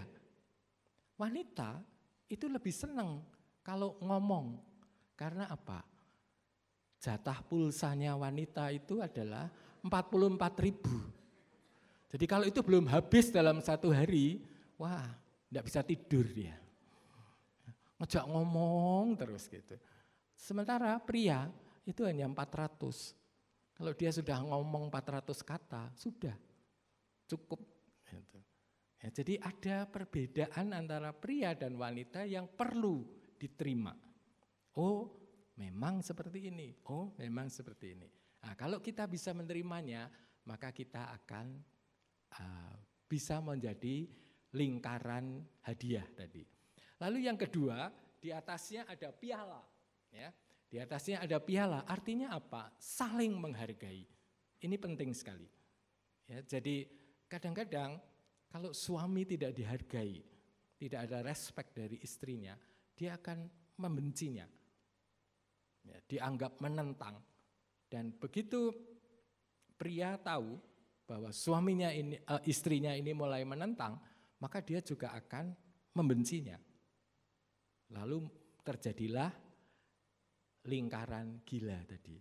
Wanita 1.17 1.81
itu 2.29 2.45
lebih 2.45 2.73
senang 2.73 3.25
kalau 3.65 3.97
ngomong. 3.97 4.61
Karena 5.17 5.49
apa? 5.49 5.81
Jatah 7.01 7.41
pulsanya 7.45 8.15
wanita 8.15 8.69
itu 8.71 9.01
adalah 9.01 9.51
44 9.83 10.63
ribu. 10.63 10.95
Jadi 12.13 12.25
kalau 12.29 12.45
itu 12.45 12.61
belum 12.61 12.85
habis 12.87 13.33
dalam 13.33 13.59
satu 13.59 13.89
hari, 13.89 14.39
wah, 14.77 15.22
tidak 15.53 15.69
bisa 15.69 15.85
tidur 15.85 16.25
dia. 16.33 16.57
Ngejak 18.01 18.25
ngomong 18.25 19.13
terus 19.13 19.45
gitu. 19.45 19.77
Sementara 20.33 20.97
pria 20.97 21.45
itu 21.85 22.01
hanya 22.09 22.25
400. 22.25 23.13
Kalau 23.77 23.93
dia 23.93 24.09
sudah 24.09 24.41
ngomong 24.41 24.89
400 24.89 25.29
kata, 25.45 25.93
sudah 25.93 26.33
cukup. 27.29 27.61
Gitu. 28.09 28.41
Ya, 28.97 29.13
jadi 29.13 29.33
ada 29.45 29.85
perbedaan 29.85 30.73
antara 30.73 31.13
pria 31.13 31.53
dan 31.53 31.77
wanita 31.77 32.25
yang 32.25 32.49
perlu 32.49 33.05
diterima. 33.37 33.93
Oh, 34.73 35.13
memang 35.53 36.01
seperti 36.01 36.49
ini. 36.49 36.73
Oh, 36.89 37.13
memang 37.21 37.53
seperti 37.53 37.93
ini. 37.93 38.09
Nah, 38.41 38.57
kalau 38.57 38.81
kita 38.81 39.05
bisa 39.05 39.37
menerimanya, 39.37 40.09
maka 40.49 40.73
kita 40.73 41.13
akan 41.13 41.61
uh, 42.41 42.73
bisa 43.05 43.37
menjadi 43.37 44.09
lingkaran 44.53 45.41
hadiah 45.65 46.05
tadi. 46.13 46.45
Lalu 47.01 47.27
yang 47.27 47.37
kedua, 47.37 47.89
di 48.21 48.29
atasnya 48.31 48.87
ada 48.87 49.09
piala. 49.11 49.61
Ya, 50.13 50.29
di 50.69 50.77
atasnya 50.77 51.25
ada 51.25 51.41
piala, 51.41 51.83
artinya 51.89 52.33
apa? 52.33 52.71
Saling 52.77 53.33
menghargai. 53.35 54.05
Ini 54.63 54.75
penting 54.79 55.11
sekali. 55.11 55.45
Ya, 56.29 56.39
jadi 56.45 56.87
kadang-kadang 57.27 57.99
kalau 58.47 58.71
suami 58.71 59.25
tidak 59.25 59.57
dihargai, 59.57 60.21
tidak 60.77 60.99
ada 61.09 61.25
respect 61.25 61.73
dari 61.73 61.97
istrinya, 61.99 62.53
dia 62.93 63.17
akan 63.17 63.49
membencinya. 63.81 64.45
Ya, 65.83 65.97
dianggap 66.07 66.61
menentang. 66.63 67.19
Dan 67.89 68.15
begitu 68.15 68.71
pria 69.75 70.15
tahu 70.15 70.55
bahwa 71.03 71.33
suaminya 71.35 71.91
ini, 71.91 72.15
uh, 72.23 72.39
istrinya 72.47 72.95
ini 72.95 73.11
mulai 73.11 73.43
menentang, 73.43 73.99
maka 74.43 74.59
dia 74.59 74.83
juga 74.83 75.15
akan 75.15 75.55
membencinya. 75.95 76.59
Lalu 77.95 78.27
terjadilah 78.59 79.31
lingkaran 80.67 81.47
gila 81.47 81.79
tadi. 81.87 82.19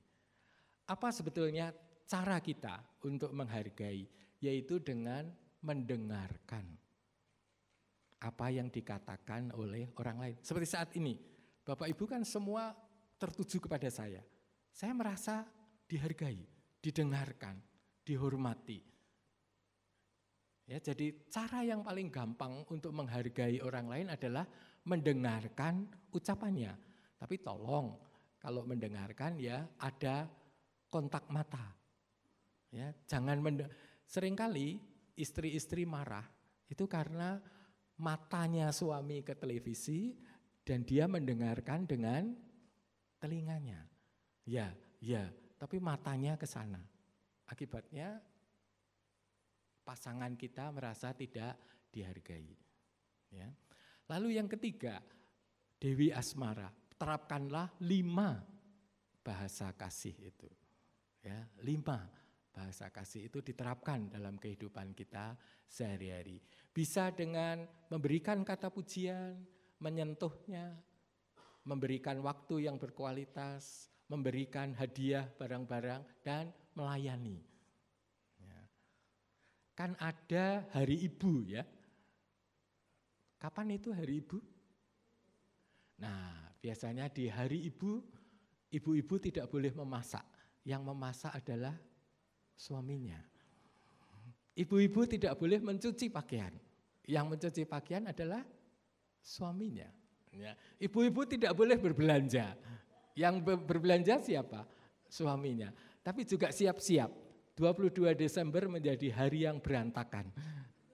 Apa 0.86 1.10
sebetulnya 1.10 1.74
cara 2.06 2.38
kita 2.38 3.02
untuk 3.02 3.34
menghargai? 3.34 4.06
Yaitu 4.38 4.78
dengan 4.78 5.26
mendengarkan 5.62 6.66
apa 8.22 8.46
yang 8.54 8.70
dikatakan 8.70 9.50
oleh 9.58 9.90
orang 9.98 10.18
lain. 10.22 10.36
Seperti 10.42 10.66
saat 10.66 10.90
ini, 10.94 11.18
Bapak 11.62 11.90
Ibu 11.90 12.06
kan 12.06 12.22
semua 12.22 12.70
tertuju 13.18 13.66
kepada 13.66 13.90
saya. 13.90 14.22
Saya 14.70 14.94
merasa 14.94 15.46
dihargai, 15.86 16.42
didengarkan, 16.78 17.58
dihormati. 18.02 18.91
Ya, 20.72 20.80
jadi 20.80 21.12
cara 21.28 21.60
yang 21.68 21.84
paling 21.84 22.08
gampang 22.08 22.64
untuk 22.64 22.96
menghargai 22.96 23.60
orang 23.60 23.92
lain 23.92 24.06
adalah 24.08 24.48
mendengarkan 24.88 25.84
ucapannya. 26.08 26.72
Tapi 27.20 27.44
tolong 27.44 27.92
kalau 28.40 28.64
mendengarkan 28.64 29.36
ya 29.36 29.68
ada 29.76 30.24
kontak 30.88 31.28
mata. 31.28 31.76
Ya, 32.72 32.88
jangan 33.04 33.44
sering 34.08 34.32
kali 34.32 34.80
istri-istri 35.12 35.84
marah 35.84 36.24
itu 36.72 36.88
karena 36.88 37.36
matanya 38.00 38.72
suami 38.72 39.20
ke 39.20 39.36
televisi 39.36 40.16
dan 40.64 40.88
dia 40.88 41.04
mendengarkan 41.04 41.84
dengan 41.84 42.32
telinganya. 43.20 43.84
Ya, 44.48 44.72
ya, 45.04 45.28
tapi 45.60 45.76
matanya 45.84 46.40
ke 46.40 46.48
sana. 46.48 46.80
Akibatnya 47.44 48.24
pasangan 49.82 50.34
kita 50.38 50.70
merasa 50.70 51.12
tidak 51.12 51.58
dihargai. 51.90 52.54
Ya. 53.30 53.50
Lalu 54.08 54.38
yang 54.38 54.48
ketiga, 54.48 55.02
Dewi 55.78 56.14
Asmara 56.14 56.70
terapkanlah 56.96 57.74
lima 57.82 58.38
bahasa 59.22 59.74
kasih 59.74 60.14
itu. 60.22 60.50
Ya, 61.22 61.46
lima 61.62 62.10
bahasa 62.52 62.90
kasih 62.90 63.30
itu 63.30 63.40
diterapkan 63.40 64.10
dalam 64.10 64.36
kehidupan 64.38 64.92
kita 64.92 65.38
sehari-hari. 65.66 66.42
Bisa 66.70 67.14
dengan 67.14 67.62
memberikan 67.88 68.42
kata 68.42 68.68
pujian, 68.68 69.38
menyentuhnya, 69.78 70.76
memberikan 71.64 72.18
waktu 72.20 72.66
yang 72.66 72.76
berkualitas, 72.76 73.90
memberikan 74.10 74.74
hadiah 74.76 75.26
barang-barang, 75.38 76.02
dan 76.26 76.50
melayani. 76.74 77.51
Ya. 79.82 79.90
Kan 79.90 79.98
ada 79.98 80.62
hari 80.70 80.94
ibu 81.10 81.42
ya. 81.42 81.66
Kapan 83.42 83.74
itu 83.74 83.90
hari 83.90 84.22
ibu? 84.22 84.38
Nah, 85.98 86.54
biasanya 86.62 87.10
di 87.10 87.26
hari 87.26 87.66
ibu, 87.66 87.98
ibu-ibu 88.70 89.18
tidak 89.18 89.50
boleh 89.50 89.74
memasak. 89.74 90.22
Yang 90.62 90.86
memasak 90.86 91.34
adalah 91.34 91.74
suaminya. 92.54 93.18
Ibu-ibu 94.54 95.02
tidak 95.10 95.34
boleh 95.34 95.58
mencuci 95.58 96.06
pakaian. 96.14 96.54
Yang 97.02 97.26
mencuci 97.26 97.62
pakaian 97.66 98.06
adalah 98.06 98.46
suaminya. 99.18 99.90
Ya. 100.30 100.54
Ibu-ibu 100.78 101.26
tidak 101.26 101.58
boleh 101.58 101.74
berbelanja. 101.82 102.54
Yang 103.18 103.34
berbelanja 103.66 104.22
siapa? 104.22 104.62
Suaminya. 105.10 105.74
Tapi 106.06 106.22
juga 106.22 106.54
siap-siap. 106.54 107.10
22 107.56 108.16
Desember 108.16 108.64
menjadi 108.68 109.08
hari 109.12 109.44
yang 109.44 109.60
berantakan. 109.60 110.32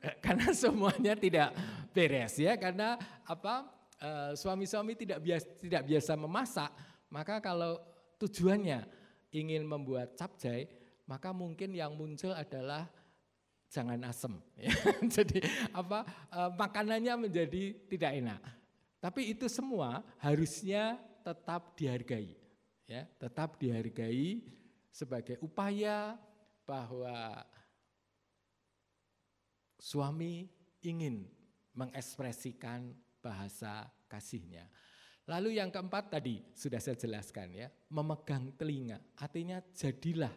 Eh, 0.02 0.14
karena 0.22 0.50
semuanya 0.62 1.14
tidak 1.14 1.54
beres 1.94 2.38
ya. 2.38 2.58
Karena 2.58 2.98
apa? 3.26 3.66
Eh, 3.98 4.32
suami-suami 4.38 4.94
tidak 4.94 5.18
biasa, 5.18 5.46
tidak 5.58 5.82
biasa 5.82 6.12
memasak, 6.14 6.70
maka 7.10 7.42
kalau 7.42 7.82
tujuannya 8.22 8.86
ingin 9.34 9.66
membuat 9.66 10.14
capcay, 10.14 10.70
maka 11.02 11.34
mungkin 11.34 11.74
yang 11.74 11.98
muncul 11.98 12.30
adalah 12.30 12.86
jangan 13.72 13.98
asem. 14.06 14.34
Ya. 14.58 14.74
Jadi 15.06 15.38
apa 15.70 16.02
uh, 16.34 16.50
makanannya 16.54 17.28
menjadi 17.28 17.74
tidak 17.90 18.12
enak. 18.18 18.40
Tapi 18.98 19.30
itu 19.30 19.46
semua 19.46 20.02
harusnya 20.18 20.98
tetap 21.22 21.78
dihargai, 21.78 22.34
ya, 22.90 23.06
tetap 23.18 23.54
dihargai 23.54 24.42
sebagai 24.90 25.38
upaya 25.38 26.18
bahwa 26.68 27.40
suami 29.80 30.44
ingin 30.84 31.24
mengekspresikan 31.72 32.92
bahasa 33.24 33.88
kasihnya. 34.04 34.68
Lalu 35.24 35.56
yang 35.56 35.72
keempat 35.72 36.20
tadi 36.20 36.44
sudah 36.52 36.76
saya 36.76 37.00
jelaskan 37.00 37.56
ya, 37.56 37.68
memegang 37.88 38.52
telinga. 38.60 39.00
Artinya 39.16 39.64
jadilah 39.72 40.32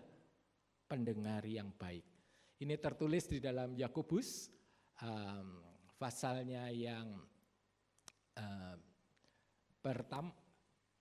pendengar 0.88 1.44
yang 1.44 1.72
baik. 1.76 2.08
Ini 2.64 2.80
tertulis 2.80 3.28
di 3.28 3.44
dalam 3.44 3.76
Yakobus 3.76 4.52
um, 5.04 5.64
pasalnya 6.00 6.72
yang 6.72 7.08
um, 8.38 8.78
pertama 9.82 10.32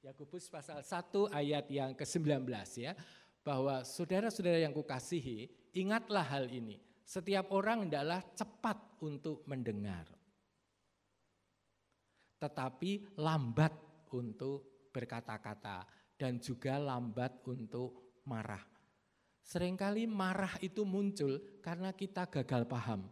Yakobus 0.00 0.48
pasal 0.48 0.80
1 0.80 1.28
ayat 1.28 1.68
yang 1.68 1.92
ke-19 1.92 2.48
ya 2.80 2.96
bahwa 3.40 3.82
saudara-saudara 3.82 4.60
yang 4.60 4.76
kukasihi 4.76 5.70
ingatlah 5.76 6.24
hal 6.24 6.48
ini 6.48 6.80
setiap 7.04 7.50
orang 7.50 7.88
adalah 7.88 8.20
cepat 8.36 9.00
untuk 9.02 9.42
mendengar 9.48 10.06
tetapi 12.40 13.20
lambat 13.20 13.76
untuk 14.16 14.88
berkata-kata 14.90 15.84
dan 16.16 16.40
juga 16.40 16.80
lambat 16.80 17.44
untuk 17.46 18.20
marah. 18.24 18.60
Seringkali 19.40 20.08
marah 20.08 20.56
itu 20.64 20.84
muncul 20.84 21.60
karena 21.60 21.92
kita 21.92 22.28
gagal 22.28 22.64
paham. 22.64 23.08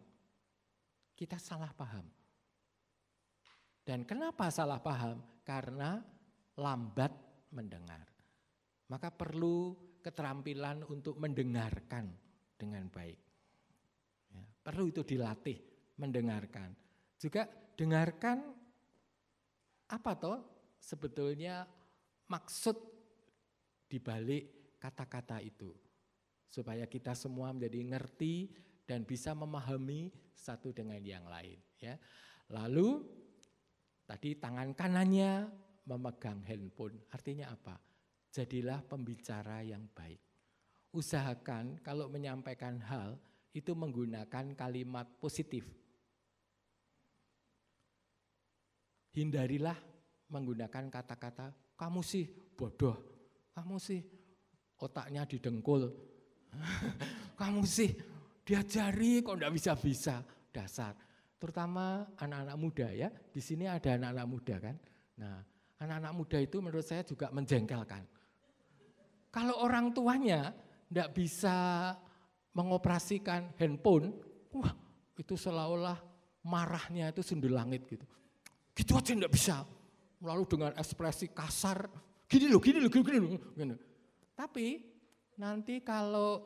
Kita 1.13 1.37
salah 1.37 1.73
paham. 1.77 2.07
Dan 3.85 4.05
kenapa 4.05 4.53
salah 4.53 4.79
paham? 4.79 5.25
Karena 5.45 5.99
lambat 6.61 7.11
mendengar. 7.53 8.05
Maka 8.93 9.09
perlu 9.09 9.73
keterampilan 10.01 10.87
untuk 10.89 11.19
mendengarkan 11.19 12.11
dengan 12.59 12.87
baik. 12.91 13.21
Ya, 14.33 14.43
perlu 14.63 14.91
itu 14.91 15.03
dilatih, 15.03 15.59
mendengarkan. 15.99 16.75
Juga 17.19 17.47
dengarkan 17.79 18.43
apa 19.89 20.13
toh 20.19 20.39
sebetulnya 20.79 21.65
maksud 22.29 22.77
dibalik 23.89 24.77
kata-kata 24.77 25.41
itu 25.41 25.73
supaya 26.49 26.85
kita 26.85 27.17
semua 27.17 27.51
menjadi 27.51 27.97
ngerti 27.97 28.53
dan 28.85 29.05
bisa 29.05 29.33
memahami 29.33 30.13
satu 30.33 30.73
dengan 30.73 31.01
yang 31.01 31.25
lain 31.25 31.59
ya. 31.81 31.97
Lalu 32.53 33.05
tadi 34.09 34.37
tangan 34.41 34.73
kanannya 34.73 35.49
memegang 35.89 36.45
handphone. 36.45 36.97
Artinya 37.13 37.49
apa? 37.49 37.77
Jadilah 38.39 38.87
pembicara 38.87 39.67
yang 39.67 39.83
baik. 39.91 40.23
Usahakan 40.95 41.83
kalau 41.83 42.07
menyampaikan 42.07 42.79
hal 42.79 43.19
itu 43.51 43.75
menggunakan 43.75 44.55
kalimat 44.55 45.11
positif. 45.19 45.67
Hindarilah 49.11 49.75
menggunakan 50.31 50.87
kata-kata 50.87 51.51
kamu 51.75 51.99
sih 52.07 52.31
bodoh, 52.55 52.95
kamu 53.59 53.75
sih 53.83 53.99
otaknya 54.79 55.27
didengkul, 55.27 55.91
Kamu 57.41 57.63
sih 57.63 57.91
diajari 58.43 59.21
kok 59.23 59.37
enggak 59.39 59.55
bisa-bisa 59.55 60.23
dasar. 60.51 60.95
Terutama 61.39 62.03
anak-anak 62.19 62.57
muda 62.59 62.89
ya. 62.91 63.09
Di 63.11 63.39
sini 63.39 63.71
ada 63.71 63.95
anak-anak 63.95 64.27
muda 64.27 64.55
kan. 64.59 64.77
Nah, 65.23 65.39
anak-anak 65.79 66.13
muda 66.15 66.39
itu 66.43 66.57
menurut 66.59 66.87
saya 66.87 67.07
juga 67.07 67.31
menjengkelkan. 67.31 68.18
Kalau 69.29 69.61
orang 69.61 69.93
tuanya 69.93 70.53
enggak 70.89 71.13
bisa 71.13 71.57
mengoperasikan 72.57 73.55
handphone, 73.61 74.17
wah 74.53 74.73
itu 75.19 75.37
seolah-olah 75.37 76.01
marahnya 76.49 77.13
itu 77.13 77.21
sundul 77.21 77.55
langit 77.55 77.85
gitu. 77.87 78.07
Gitu 78.73 78.93
aja 78.97 79.13
enggak 79.13 79.35
bisa. 79.35 79.63
Lalu 80.19 80.45
dengan 80.51 80.73
ekspresi 80.75 81.31
kasar, 81.31 81.87
gini 82.27 82.51
loh, 82.51 82.59
gini 82.59 82.83
loh, 82.83 82.91
gini 82.91 83.19
loh. 83.21 83.39
Gini. 83.55 83.75
Tapi 84.35 84.67
Nanti 85.39 85.79
kalau 85.87 86.43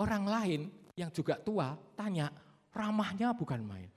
orang 0.00 0.24
lain 0.24 0.60
yang 0.96 1.12
juga 1.12 1.36
tua 1.36 1.76
tanya, 1.92 2.32
ramahnya 2.72 3.36
bukan 3.36 3.60
main. 3.60 3.92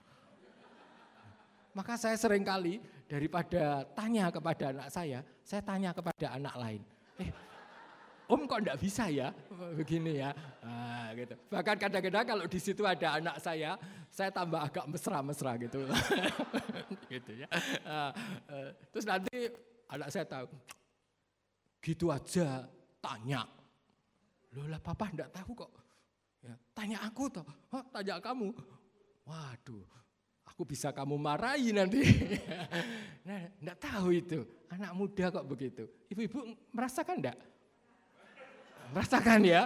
Maka 1.71 1.95
saya 1.95 2.19
sering 2.19 2.43
kali 2.43 2.83
daripada 3.07 3.87
tanya 3.95 4.27
kepada 4.27 4.75
anak 4.75 4.87
saya, 4.91 5.23
saya 5.39 5.63
tanya 5.63 5.95
kepada 5.95 6.35
anak 6.35 6.55
lain. 6.59 6.81
Eh, 7.15 7.31
Om 8.31 8.47
kok 8.47 8.63
enggak 8.63 8.79
bisa 8.79 9.11
ya 9.11 9.35
begini 9.79 10.23
ya, 10.23 10.31
nah, 10.63 11.11
gitu. 11.19 11.35
Bahkan 11.51 11.75
kadang-kadang 11.75 12.23
kalau 12.23 12.45
di 12.47 12.59
situ 12.63 12.87
ada 12.87 13.19
anak 13.19 13.43
saya, 13.43 13.75
saya 14.07 14.31
tambah 14.31 14.55
agak 14.55 14.87
mesra-mesra 14.87 15.59
gitu, 15.59 15.83
gitu 17.11 17.31
ya. 17.35 17.47
Nah, 17.83 18.15
terus 18.95 19.03
nanti 19.03 19.51
anak 19.91 20.07
saya 20.15 20.23
tahu, 20.23 20.47
gitu 21.83 22.07
aja 22.07 22.71
tanya, 23.03 23.43
Loh 24.55 24.67
lah 24.67 24.79
papa 24.83 25.07
enggak 25.07 25.31
tahu 25.31 25.51
kok. 25.55 25.71
Ya, 26.43 26.55
tanya 26.75 26.97
aku 27.03 27.27
toh, 27.31 27.47
oh, 27.71 27.83
tanya 27.91 28.19
kamu. 28.19 28.51
Waduh, 29.23 29.87
aku 30.43 30.63
bisa 30.67 30.91
kamu 30.91 31.15
marahi 31.15 31.71
nanti. 31.71 32.03
nah, 33.27 33.43
enggak 33.59 33.79
tahu 33.79 34.07
itu. 34.11 34.39
Anak 34.67 34.91
muda 34.95 35.31
kok 35.31 35.47
begitu. 35.47 35.83
Ibu-ibu 36.11 36.55
merasakan 36.75 37.19
enggak? 37.23 37.50
Merasakan 38.91 39.41
ya? 39.47 39.65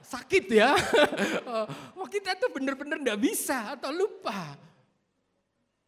Sakit 0.00 0.46
ya? 0.50 0.74
Wah 1.94 2.08
kita 2.08 2.38
tuh 2.38 2.54
benar-benar 2.54 3.02
enggak 3.02 3.20
bisa 3.20 3.74
atau 3.74 3.90
lupa. 3.90 4.54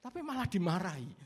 Tapi 0.02 0.18
malah 0.20 0.46
dimarahi. 0.50 1.22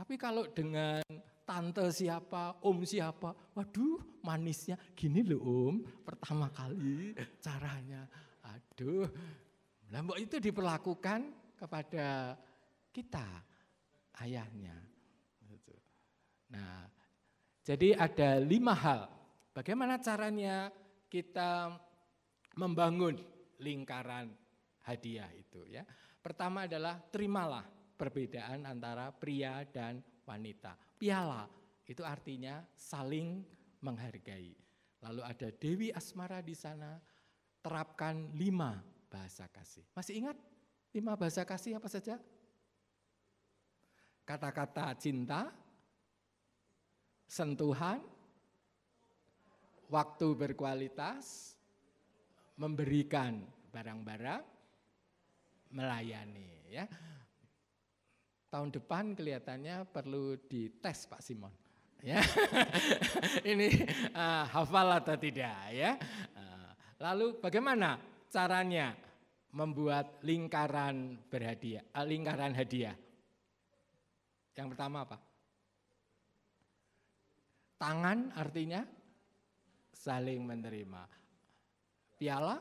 Tapi 0.00 0.16
kalau 0.16 0.48
dengan 0.48 1.04
tante 1.44 1.84
siapa, 1.92 2.56
om 2.64 2.80
siapa. 2.88 3.36
Waduh, 3.52 4.22
manisnya 4.24 4.80
gini 4.96 5.20
loh 5.20 5.44
om, 5.44 5.84
pertama 6.00 6.48
kali 6.48 7.12
caranya. 7.36 8.08
Aduh, 8.48 9.04
lambok 9.92 10.16
itu 10.16 10.40
diperlakukan 10.40 11.20
kepada 11.60 12.32
kita, 12.88 13.28
ayahnya. 14.24 14.72
Nah, 16.48 16.88
jadi 17.60 17.92
ada 17.92 18.40
lima 18.40 18.72
hal. 18.72 19.19
Bagaimana 19.60 20.00
caranya 20.00 20.72
kita 21.12 21.68
membangun 22.56 23.12
lingkaran 23.60 24.32
hadiah 24.88 25.28
itu 25.36 25.68
ya. 25.68 25.84
Pertama 26.16 26.64
adalah 26.64 26.96
terimalah 26.96 27.68
perbedaan 27.68 28.64
antara 28.64 29.12
pria 29.12 29.60
dan 29.68 30.00
wanita. 30.24 30.80
Piala 30.96 31.44
itu 31.84 32.00
artinya 32.00 32.64
saling 32.72 33.44
menghargai. 33.84 34.56
Lalu 35.04 35.28
ada 35.28 35.52
Dewi 35.52 35.92
Asmara 35.92 36.40
di 36.40 36.56
sana, 36.56 36.96
terapkan 37.60 38.32
lima 38.32 38.80
bahasa 39.12 39.44
kasih. 39.52 39.84
Masih 39.92 40.24
ingat 40.24 40.40
lima 40.96 41.12
bahasa 41.20 41.44
kasih 41.44 41.76
apa 41.76 41.92
saja? 41.92 42.16
Kata-kata 44.24 44.96
cinta, 44.96 45.52
sentuhan, 47.28 48.00
waktu 49.90 50.38
berkualitas, 50.38 51.58
memberikan 52.56 53.42
barang-barang, 53.74 54.42
melayani. 55.74 56.70
Ya, 56.70 56.86
tahun 58.46 58.70
depan 58.70 59.18
kelihatannya 59.18 59.90
perlu 59.90 60.38
dites 60.46 61.10
Pak 61.10 61.18
Simon. 61.18 61.50
Ya, 62.00 62.22
ini 63.52 63.84
uh, 64.16 64.44
hafal 64.48 65.02
atau 65.02 65.18
tidak 65.20 65.58
ya. 65.74 65.98
Uh, 66.32 66.70
lalu 67.02 67.36
bagaimana 67.42 68.00
caranya 68.30 68.96
membuat 69.52 70.22
lingkaran 70.24 71.18
berhadiah, 71.28 71.84
uh, 71.92 72.06
lingkaran 72.06 72.54
hadiah? 72.56 72.96
Yang 74.54 74.68
pertama 74.72 75.04
apa? 75.04 75.18
Tangan 77.76 78.32
artinya 78.36 78.84
saling 80.00 80.40
menerima. 80.48 81.04
Piala 82.16 82.56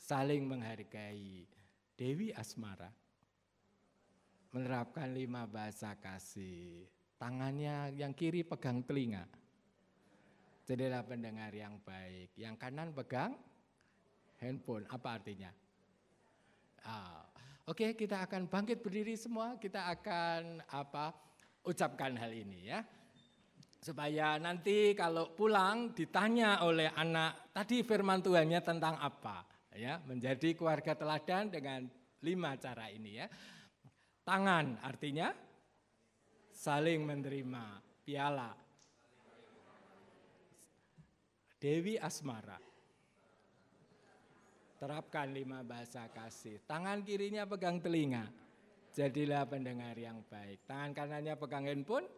saling 0.00 0.48
menghargai. 0.48 1.44
Dewi 2.00 2.32
Asmara 2.32 2.88
menerapkan 4.56 5.12
lima 5.12 5.44
bahasa 5.44 5.92
kasih. 6.00 6.88
Tangannya 7.20 7.92
yang 7.92 8.16
kiri 8.16 8.40
pegang 8.40 8.80
telinga. 8.80 9.28
Jadilah 10.64 11.04
pendengar 11.04 11.52
yang 11.52 11.76
baik. 11.84 12.32
Yang 12.40 12.56
kanan 12.56 12.96
pegang 12.96 13.36
handphone. 14.40 14.88
Apa 14.88 15.20
artinya? 15.20 15.52
Ah, 16.88 17.28
Oke, 17.68 17.94
kita 17.94 18.24
akan 18.26 18.48
bangkit 18.48 18.80
berdiri 18.80 19.14
semua. 19.14 19.54
Kita 19.60 19.92
akan 19.92 20.64
apa? 20.72 21.12
Ucapkan 21.62 22.16
hal 22.16 22.32
ini 22.32 22.66
ya. 22.66 22.80
Supaya 23.80 24.36
nanti 24.36 24.92
kalau 24.92 25.32
pulang 25.32 25.96
ditanya 25.96 26.60
oleh 26.68 26.92
anak, 26.92 27.48
tadi 27.56 27.80
firman 27.80 28.20
Tuhannya 28.20 28.60
tentang 28.60 29.00
apa? 29.00 29.48
Ya, 29.72 29.96
menjadi 30.04 30.52
keluarga 30.52 30.92
teladan 30.92 31.48
dengan 31.48 31.88
lima 32.20 32.60
cara 32.60 32.92
ini 32.92 33.24
ya. 33.24 33.26
Tangan 34.20 34.84
artinya 34.84 35.32
saling 36.52 37.08
menerima. 37.08 37.88
Piala. 38.00 38.50
Dewi 41.60 41.94
Asmara 42.00 42.58
Terapkan 44.80 45.28
lima 45.28 45.60
bahasa 45.60 46.08
kasih. 46.08 46.64
Tangan 46.64 47.04
kirinya 47.04 47.44
pegang 47.44 47.84
telinga. 47.84 48.24
Jadilah 48.96 49.44
pendengar 49.44 49.92
yang 49.92 50.24
baik. 50.24 50.64
Tangan 50.64 50.96
kanannya 50.96 51.36
pegang 51.36 51.68
handphone. 51.68 52.08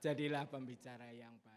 Jadilah 0.00 0.48
pembicara 0.48 1.12
yang 1.12 1.36
baik. 1.44 1.49